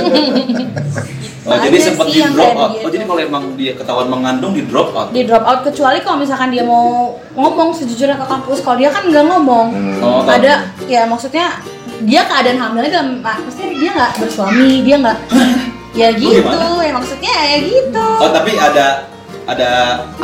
Oh, 1.41 1.57
Ada 1.57 1.67
jadi 1.67 1.79
sempat 1.83 2.05
sih 2.07 2.21
di 2.21 2.29
drop 2.31 2.53
out. 2.53 2.71
gitu. 2.71 2.85
Oh, 2.85 2.91
jadi 2.91 3.05
kalau 3.07 3.21
emang 3.23 3.45
dia 3.57 3.73
ketahuan 3.73 4.07
mengandung 4.07 4.53
di 4.53 4.61
drop 4.63 4.93
out. 4.93 5.09
di 5.09 5.25
drop 5.25 5.41
out 5.41 5.65
kecuali 5.65 5.99
kalau 5.99 6.21
misalkan 6.21 6.53
dia 6.53 6.61
mau 6.63 7.17
ngomong 7.33 7.73
sejujurnya 7.73 8.13
ke 8.15 8.27
kampus 8.29 8.61
kalau 8.61 8.77
dia 8.77 8.93
kan 8.93 9.09
nggak 9.09 9.25
ngomong 9.25 9.73
Hmm. 9.73 9.99
Oh, 10.01 10.21
ada 10.23 10.69
ya 10.85 11.09
maksudnya 11.09 11.65
dia 12.03 12.23
keadaan 12.23 12.61
hamilnya 12.61 12.91
dalam 12.95 13.09
maksudnya 13.21 13.73
dia 13.73 13.91
nggak 13.91 14.13
bersuami 14.21 14.85
dia 14.85 14.97
nggak 14.99 15.19
ya 15.99 16.09
gitu 16.13 16.39
gimana? 16.39 16.77
ya 16.79 16.93
maksudnya 16.93 17.33
ya 17.33 17.57
gitu 17.59 18.07
Oh, 18.21 18.31
tapi 18.31 18.53
ada 18.55 19.09
ada 19.43 19.71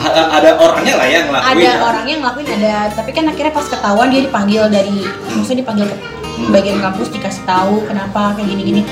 ada 0.06 0.50
orangnya 0.54 0.94
lah 0.94 1.08
yang 1.08 1.24
ngelakuin. 1.26 1.48
ada 1.50 1.64
ya? 1.64 1.74
orangnya 1.80 2.12
yang 2.12 2.22
ngelakuin 2.22 2.48
ada 2.54 2.74
tapi 2.92 3.10
kan 3.10 3.24
akhirnya 3.26 3.52
pas 3.52 3.66
ketahuan 3.66 4.08
dia 4.12 4.20
dipanggil 4.20 4.62
dari 4.68 5.00
maksudnya 5.32 5.64
dipanggil 5.64 5.88
ke 5.88 5.96
Hmm. 5.96 6.15
Bagian 6.48 6.78
kampus 6.78 7.08
dikasih 7.08 7.42
tahu 7.44 7.84
kenapa 7.84 8.34
kayak 8.34 8.48
gini-gini 8.48 8.82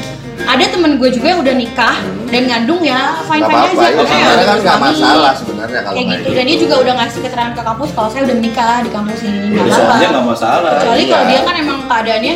ada 0.44 0.64
temen 0.66 0.98
gue 0.98 1.08
juga 1.08 1.26
yang 1.28 1.40
udah 1.40 1.54
nikah 1.54 1.96
dan 2.26 2.42
ngandung 2.44 2.82
ya 2.82 3.14
fine 3.22 3.40
fine 3.40 3.70
aja 3.70 4.02
ya, 4.02 4.44
kan 4.44 4.58
nggak 4.58 4.78
masalah 4.82 5.32
sebenarnya 5.32 5.80
kalau 5.80 5.94
kayak 5.94 6.08
kayak 6.08 6.20
gitu 6.20 6.30
dan 6.32 6.44
dia 6.44 6.58
juga 6.58 6.74
udah 6.80 6.94
ngasih 6.96 7.20
keterangan 7.22 7.52
ke 7.52 7.62
kampus 7.62 7.88
kalau 7.92 8.08
saya 8.08 8.22
udah 8.24 8.36
menikah 8.36 8.76
di 8.80 8.90
kampus 8.90 9.18
ini 9.22 9.38
nggak 9.48 9.62
Ya, 9.62 9.62
apa-apa 9.64 9.78
soalnya 9.80 10.08
nggak 10.10 10.26
masalah. 10.26 10.70
kecuali 10.74 11.00
Iya. 11.00 11.08
kalau 11.08 11.24
dia 11.24 11.40
kan 11.40 11.54
emang 11.56 11.78
keadaannya 11.86 12.34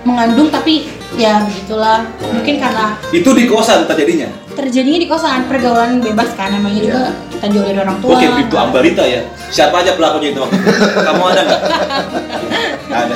mengandung 0.00 0.48
tapi 0.48 0.74
ya 1.14 1.32
begitulah 1.42 1.98
mungkin 2.22 2.54
karena 2.56 2.86
Itu 3.10 3.30
di 3.32 3.44
kosan 3.44 3.84
terjadinya. 3.84 4.28
terjadinya 4.52 4.98
di 4.98 5.08
kosan 5.08 5.40
pergaulan 5.46 5.98
bebas 5.98 6.30
kan 6.34 6.50
namanya 6.50 6.78
juga 6.78 7.00
Iya. 7.00 7.10
kita 7.32 7.46
jauh 7.48 7.64
dari 7.64 7.78
orang 7.78 7.98
tua 7.98 8.10
Oke, 8.12 8.26
pintu 8.28 8.56
Ambarita 8.56 9.02
ya. 9.02 9.22
Siapa 9.48 9.80
aja 9.80 9.94
pelakunya 9.94 10.28
itu? 10.30 10.42
Kamu 10.98 11.22
ada? 11.26 11.42
Nggak 12.84 13.00
ada. 13.04 13.14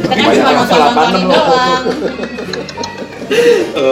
Kita 0.00 0.14
kan 0.14 0.32
cuma 0.32 0.50
nonton 0.54 0.78
nontonin 0.78 1.24
doang 1.26 1.84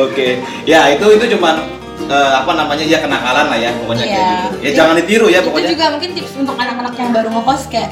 Oke, 0.07 0.29
ya 0.64 0.88
itu 0.88 1.05
itu 1.12 1.25
cuman 1.37 1.61
eh, 2.07 2.31
apa 2.35 2.53
namanya 2.55 2.81
ya 2.83 2.99
kenakalan 2.99 3.47
lah 3.47 3.59
ya 3.59 3.69
pokoknya 3.77 4.01
kayak 4.03 4.16
Iya. 4.16 4.33
gitu. 4.49 4.57
Ya 4.59 4.71
jangan 4.75 4.95
ditiru 4.97 5.27
ya 5.27 5.38
itu 5.38 5.47
pokoknya. 5.47 5.69
juga 5.71 5.85
mungkin 5.92 6.11
tips 6.12 6.33
untuk 6.37 6.57
anak-anak 6.57 6.95
yang 6.95 7.11
baru 7.12 7.29
ngekos 7.31 7.62
kayak 7.69 7.90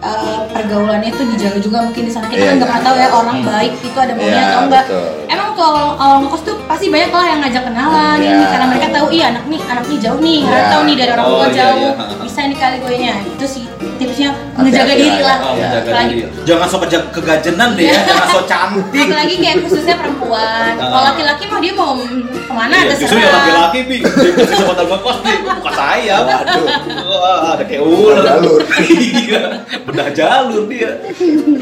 eh, 0.00 0.38
pergaulannya 0.50 1.10
tuh 1.12 1.26
dijaga 1.28 1.58
juga 1.60 1.78
mungkin 1.80 2.02
di 2.02 2.10
sana 2.10 2.26
kita 2.26 2.34
Iya, 2.36 2.48
kan 2.48 2.54
nggak 2.56 2.66
iya. 2.66 2.74
pernah 2.74 2.82
tahu 2.82 2.96
ya 2.98 3.08
orang 3.12 3.36
Hmm. 3.36 3.48
baik 3.48 3.72
itu 3.78 3.94
ada 3.96 4.12
maunya 4.12 4.26
Iya, 4.32 4.42
atau 4.44 4.60
enggak 4.60 4.84
betul. 4.84 5.06
emang 5.28 5.48
tuh 5.52 5.64
awal, 5.94 6.16
ngekos 6.18 6.42
tuh 6.42 6.56
pasti 6.66 6.86
banyak 6.88 7.10
lah 7.12 7.24
yang 7.24 7.40
ngajak 7.40 7.62
kenalan 7.62 8.18
Iya. 8.18 8.30
ini 8.32 8.44
karena 8.44 8.66
mereka 8.66 8.86
tahu 8.90 9.06
iya 9.08 9.24
anak 9.30 9.44
nih 9.46 9.60
anak 9.64 9.84
nih 9.86 9.98
jauh 10.00 10.18
nih 10.18 10.40
Iya. 10.42 10.60
tahu 10.68 10.82
nih 10.82 10.96
dari 10.96 11.10
orang 11.12 11.24
Oh, 11.24 11.32
tua 11.32 11.46
iya, 11.46 11.54
jauh 11.54 11.78
iya. 11.94 12.18
bisa 12.20 12.40
nih 12.42 12.56
kali 12.56 12.76
gue 12.80 12.94
nya 12.98 13.14
itu 13.22 13.46
sih 13.46 13.64
tipsnya 14.02 14.30
ngejaga 14.54 14.94
diri 14.94 15.20
lah, 15.20 15.22
lah 15.22 15.38
Oh, 15.42 15.54
menjaga 15.54 15.88
Apalagi- 15.88 16.14
diri. 16.18 16.42
Jangan 16.42 16.66
sok 16.66 16.82
kegajenan 17.10 17.68
deh 17.72 17.84
ya, 17.84 18.00
jangan 18.02 18.26
sok 18.28 18.44
cantik. 18.44 19.02
apalagi 19.02 19.34
kayak 19.38 19.56
khususnya 19.62 19.94
perempuan 19.96 20.72
Ah. 20.74 20.82
kalau 20.82 21.02
laki-laki 21.08 21.44
mah 21.46 21.58
dia 21.58 21.72
mau 21.72 21.92
ke 21.94 22.52
mana 22.52 22.74
Iya, 22.74 22.84
justru 22.92 23.06
yang 23.14 23.22
terserah 23.22 23.38
laki-laki 23.38 23.78
bi, 23.82 23.96
dia 23.98 24.32
bisa 24.32 24.44
kesempatan 24.50 24.86
ngekos 24.88 25.18
nih, 25.22 25.36
bukan 25.40 25.72
saya. 25.72 26.16
Waduh. 26.20 26.64
Wah, 27.02 27.38
ada 27.52 27.64
kayak 27.64 27.82
ular. 27.82 28.16
Jalur. 28.22 28.60
Iya, 28.82 29.42
bedah 29.82 30.08
jalur 30.12 30.62
dia. 30.66 30.90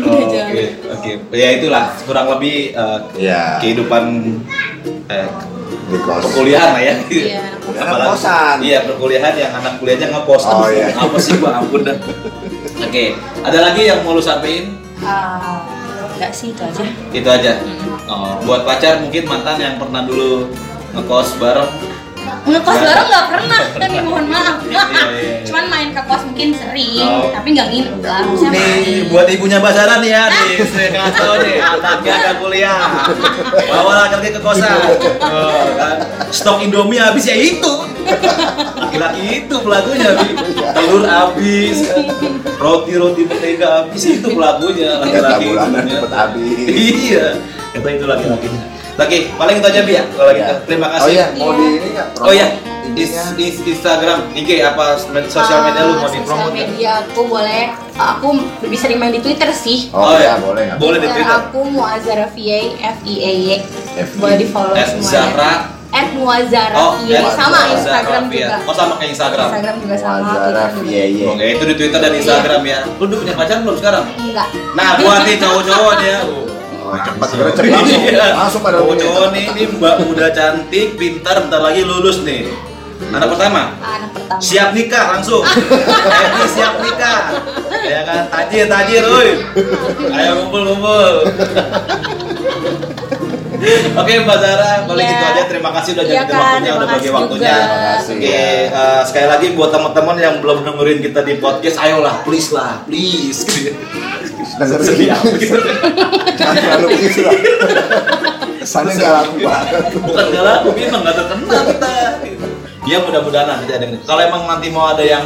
Oke, 0.01 0.65
oke. 0.89 1.11
Ya 1.33 1.49
itulah 1.53 1.85
kurang 2.03 2.27
lebih 2.31 2.73
eh, 2.73 2.99
Iya. 3.19 3.61
kehidupan 3.61 4.05
eh, 5.07 5.29
di 5.71 5.99
kos. 6.03 6.23
perkuliahan 6.27 6.71
lah 6.75 6.83
ya. 6.83 6.95
Iya. 7.07 7.43
Anak 7.71 7.97
kosan. 8.15 8.57
Iya, 8.63 8.79
perkuliahan 8.87 9.35
yang 9.39 9.53
anak 9.55 9.79
kuliahnya 9.79 10.07
ngekos. 10.11 10.43
Oh, 10.47 10.67
Aduh, 10.67 10.75
iya. 10.75 10.87
Apa 11.03 11.17
sih 11.19 11.35
gua 11.39 11.63
ampun 11.63 11.87
dah. 11.87 11.97
Oke, 12.81 13.15
ada 13.45 13.59
lagi 13.61 13.83
yang 13.87 14.03
mau 14.03 14.17
lu 14.17 14.23
sampein? 14.23 14.75
Ah, 15.01 15.63
enggak 16.17 16.33
sih 16.35 16.53
itu 16.53 16.61
aja 16.61 16.83
Itu 17.15 17.29
aja. 17.29 17.53
Oh, 18.11 18.37
buat 18.45 18.67
pacar 18.67 19.01
mungkin 19.01 19.25
mantan 19.25 19.57
yang 19.63 19.75
pernah 19.79 20.03
dulu 20.03 20.51
ngekos 20.91 21.39
bareng 21.39 21.71
ngekos 22.47 22.79
bareng 22.83 23.07
nggak 23.07 23.27
pernah 23.31 23.61
kan 23.79 23.89
nih 23.95 24.03
mungkin 26.41 26.57
sering 26.57 27.05
Oh. 27.05 27.29
tapi 27.37 27.49
nggak 27.53 27.69
nginep 27.69 27.97
lah 28.01 28.21
Nih 28.25 28.49
main 28.49 29.13
buat 29.13 29.27
ibunya 29.29 29.61
Mbak 29.61 29.73
Sarah 29.73 29.97
nih 30.01 30.11
ya, 30.11 30.23
nih 30.27 30.57
saya 30.65 30.89
kasih 30.89 31.13
tau 31.13 31.35
nih 31.37 31.57
anaknya 31.77 32.13
akan 32.17 32.35
kuliah, 32.41 32.81
bawa 33.69 33.93
laki-laki 34.01 34.31
ke 34.33 34.41
kosan, 34.41 34.81
oh, 35.21 35.65
kan 35.77 35.97
stok 36.31 36.65
Indomie 36.65 36.97
habis 36.97 37.25
ya 37.25 37.37
itu, 37.37 37.75
laki-laki 38.75 39.23
itu 39.39 39.55
pelakunya, 39.61 40.09
Bi. 40.17 40.29
telur 40.73 41.05
habis, 41.05 41.77
kan. 41.85 42.05
roti 42.57 42.93
roti 42.97 43.23
mentega 43.25 43.69
habis 43.85 44.03
itu 44.09 44.29
pelakunya 44.31 44.91
Jatah 44.97 45.37
laki-laki. 45.37 45.45
itu. 45.45 45.93
cepet 45.93 46.13
habis. 46.15 46.57
Iya, 46.67 47.27
kata 47.71 47.89
itu 47.91 48.05
laki-lakinya. 48.07 48.63
Lagi, 48.97 49.19
paling 49.33 49.57
itu 49.57 49.67
aja 49.67 49.81
Bi 49.83 49.93
ya, 49.93 50.05
kalau 50.11 50.33
gitu. 50.33 50.41
Iya. 50.43 50.65
Terima 50.65 50.87
kasih. 50.89 51.05
Oh 51.05 51.11
iya, 51.11 51.27
mau 51.35 51.51
Iya. 51.51 51.57
di 51.57 51.67
ini 51.71 51.89
nggak? 51.93 52.09
Oh 52.19 52.33
iya, 52.33 52.47
Is, 52.93 53.11
is, 53.37 53.57
Instagram, 53.61 54.33
IG 54.33 54.61
apa 54.61 54.85
med- 55.09 55.27
sosial 55.27 55.63
media 55.63 55.83
lu 55.83 55.93
Ah, 55.93 55.97
mau 55.97 56.03
sosial 56.03 56.15
dipromot? 56.17 56.43
nggak? 56.45 56.57
media 56.69 56.91
aku 57.01 57.21
boleh 57.25 57.63
aku 57.93 58.29
lebih 58.61 58.77
sering 58.77 58.99
main 58.99 59.11
di 59.11 59.21
Twitter 59.21 59.51
sih 59.51 59.89
Oh, 59.91 60.05
Oh, 60.05 60.13
iya, 60.13 60.19
iya. 60.19 60.35
boleh 60.39 60.63
nggak? 60.65 60.79
Boleh 60.79 60.99
di 60.99 61.07
Twitter 61.07 61.23
Twitter. 61.23 61.41
aku 61.47 61.59
Muazara 61.67 62.27
VA 62.29 62.61
F 62.77 62.99
I 63.03 63.15
E 63.17 63.33
Y 63.37 63.49
boleh 64.17 64.37
di 64.37 64.47
follow 64.47 64.75
semuanya 64.75 65.05
Zahra. 65.05 65.53
at 65.91 66.09
Muazara 66.13 66.77
Oh, 66.77 66.93
at 67.03 67.35
sama 67.35 67.59
Instagram 67.69 68.23
juga 68.27 68.57
Oh, 68.63 68.73
sama 68.73 68.93
kayak 68.97 69.11
Instagram. 69.11 69.49
Instagram 69.49 69.75
juga 69.81 69.97
sama 69.97 70.17
Muazara. 70.21 70.63
Oke, 70.73 71.45
itu 71.49 71.65
di 71.65 71.75
Twitter 71.75 71.99
dan 71.99 72.13
Instagram 72.13 72.63
ya. 72.65 72.79
Lu 72.89 73.05
udah 73.05 73.19
punya 73.19 73.35
pacar 73.35 73.57
belum 73.61 73.77
sekarang? 73.77 74.05
enggak 74.15 74.49
Nah, 74.73 74.89
buat 74.97 75.21
nih 75.23 75.37
cowok-cowok 75.37 75.95
nih 75.97 76.09
ya. 76.09 76.21
Oh, 76.81 76.97
cepat 76.97 77.29
gercep 77.33 77.65
langsung. 77.67 78.03
Iya. 78.05 78.27
Langsung 78.35 78.61
pada 78.61 78.77
cowok-cowok 78.79 79.27
nih, 79.31 79.45
ini 79.49 79.63
mbak 79.73 79.95
muda 80.01 80.27
cantik, 80.31 80.89
pintar, 80.95 81.39
bentar 81.41 81.61
lagi 81.61 81.83
lulus 81.83 82.23
nih. 82.23 82.70
Anak 83.01 83.29
pertama, 83.33 83.63
anak 83.81 84.11
pertama 84.13 84.39
siap 84.39 84.71
nikah 84.71 85.17
langsung. 85.17 85.41
Happy 86.13 86.45
siap 86.47 86.75
nikah. 86.79 87.21
Ya 87.81 88.01
kan, 88.05 88.29
tajir 88.29 88.69
tajir, 88.69 89.03
woi. 89.03 89.31
Ayo 90.13 90.45
kumpul 90.45 90.63
kumpul. 90.69 91.15
Oke 93.93 94.13
Mbak 94.25 94.39
Zara, 94.39 94.73
boleh 94.85 95.05
Iya. 95.05 95.13
gitu 95.13 95.25
aja. 95.27 95.43
Terima 95.45 95.71
kasih 95.75 95.91
udah 95.93 96.05
Iya, 96.05 96.13
nyempetin 96.15 96.33
Kak. 96.33 96.41
waktunya, 96.41 96.73
udah 96.73 96.89
bagi 96.89 97.09
waktunya. 97.11 97.57
Oke, 98.01 98.41
eh, 98.69 99.01
sekali 99.05 99.27
lagi 99.29 99.47
buat 99.53 99.71
teman-teman 99.71 100.17
yang 100.17 100.35
belum 100.41 100.59
dengerin 100.63 100.99
kita 101.03 101.21
di 101.23 101.35
podcast, 101.37 101.77
ayolah, 101.77 102.25
please 102.25 102.53
lah, 102.53 102.85
please. 102.85 103.45
Dengerin. 104.57 104.85
Sedih 104.87 105.09
amat 105.13 105.35
gitu. 105.37 105.57
Jangan 106.37 106.55
terlalu 106.57 106.87
begitu 106.97 107.21
lah. 107.23 107.37
Kesannya 108.61 108.93
nggak 108.93 109.13
laku 109.15 109.37
banget. 109.41 109.85
Bukan 109.99 110.25
gak 110.31 110.45
laku, 110.45 110.69
memang 110.77 111.01
gak 111.01 111.17
terkenal 111.17 111.63
kita. 111.65 111.93
Ya 112.83 112.99
mudah-mudahan 112.99 113.51
nanti 113.51 113.71
ada 113.71 113.83
yang- 113.83 114.01
Kalau 114.01 114.21
emang 114.21 114.47
nanti 114.47 114.69
mau 114.69 114.89
ada 114.89 115.03
yang 115.03 115.25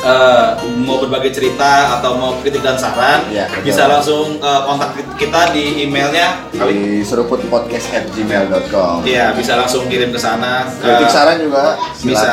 eh, 0.00 0.48
mau 0.80 0.96
berbagi 0.98 1.30
cerita 1.30 1.94
atau 1.94 2.16
mau 2.16 2.34
kritik 2.36 2.58
dan 2.58 2.74
saran, 2.74 3.20
betul. 3.52 3.62
bisa 3.62 3.86
langsung 3.86 4.34
eh, 4.34 4.60
kontak 4.64 4.90
kita 5.14 5.50
di 5.50 5.82
emailnya. 5.82 6.46
Di 6.50 7.04
seruputpodcast@gmail.com. 7.04 9.04
Iya, 9.04 9.30
bisa 9.32 9.56
langsung 9.56 9.86
kirim 9.86 10.08
ke 10.08 10.16
sana. 10.16 10.64
Kritik 10.74 11.06
saran 11.06 11.36
juga 11.38 11.76
bisa 12.00 12.30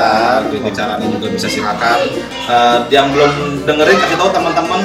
kritik 0.47 0.73
sarannya 0.73 1.07
juga 1.11 1.27
bisa 1.29 1.47
silakan 1.47 1.97
Eh, 2.47 2.77
yang 2.89 3.11
belum 3.11 3.63
dengerin 3.65 3.97
kasih 3.97 4.15
tahu 4.15 4.29
teman-teman 4.31 4.81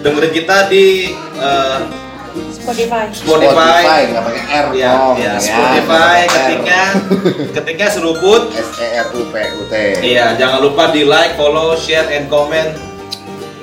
dengerin 0.00 0.32
kita 0.32 0.68
di 0.68 1.10
Spotify. 2.32 3.04
Spotify 3.12 3.98
nggak 4.08 4.22
pakai 4.24 4.42
R 4.48 4.66
ya, 4.72 4.90
dong. 4.94 5.14
Iya, 5.18 5.32
ya, 5.34 5.40
Spotify 5.40 6.16
ya, 6.16 6.28
ketiknya 6.30 6.82
ketiknya 7.58 7.88
seruput 7.90 8.42
S 8.54 8.70
E 8.78 8.86
R 9.02 9.08
U 9.12 9.22
P 9.28 9.34
U 9.58 9.62
T. 9.68 9.74
Iya, 10.00 10.26
jangan 10.38 10.58
lupa 10.62 10.94
di 10.94 11.02
like, 11.04 11.34
follow, 11.36 11.74
share 11.76 12.08
and 12.08 12.30
comment. 12.32 12.72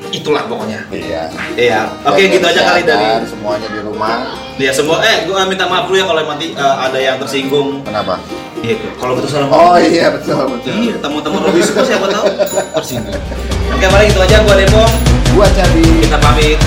Itulah 0.09 0.45
pokoknya. 0.49 0.89
Iya. 0.89 1.29
Iya. 1.53 1.79
Oke, 2.05 2.25
okay, 2.25 2.33
gitu 2.33 2.45
aja 2.45 2.61
kali 2.65 2.81
dari 2.81 3.25
semuanya 3.29 3.67
di 3.69 3.79
rumah. 3.85 4.25
Iya, 4.57 4.71
semua 4.73 4.99
eh 5.05 5.23
gua 5.29 5.45
minta 5.45 5.69
maaf 5.69 5.85
dulu 5.85 6.01
ya 6.01 6.05
kalau 6.09 6.21
nanti 6.25 6.51
uh, 6.57 6.61
eh, 6.65 6.75
ada 6.89 6.99
yang 6.99 7.17
tersinggung. 7.21 7.85
Kenapa? 7.85 8.17
Iya, 8.59 8.75
kalau 8.99 9.15
betul 9.15 9.29
salah 9.31 9.47
Oh 9.53 9.77
iya, 9.79 10.11
betul 10.11 10.49
betul. 10.49 10.73
Iya, 10.75 10.99
teman-teman 10.99 11.41
lebih 11.47 11.63
suka 11.63 11.81
siapa 11.85 12.09
tahu 12.09 12.25
tersinggung. 12.81 13.15
Oke, 13.15 13.77
okay, 13.77 13.87
paling 13.87 14.09
itu 14.09 14.19
aja 14.19 14.37
gua 14.43 14.55
Depong. 14.57 14.93
Gua 15.37 15.47
Cabi. 15.53 15.85
Kita 16.03 16.17
pamit. 16.17 16.57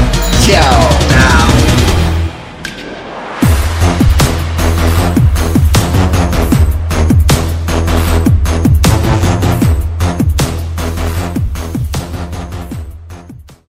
Ciao. 0.47 0.87
Ciao. 1.11 1.62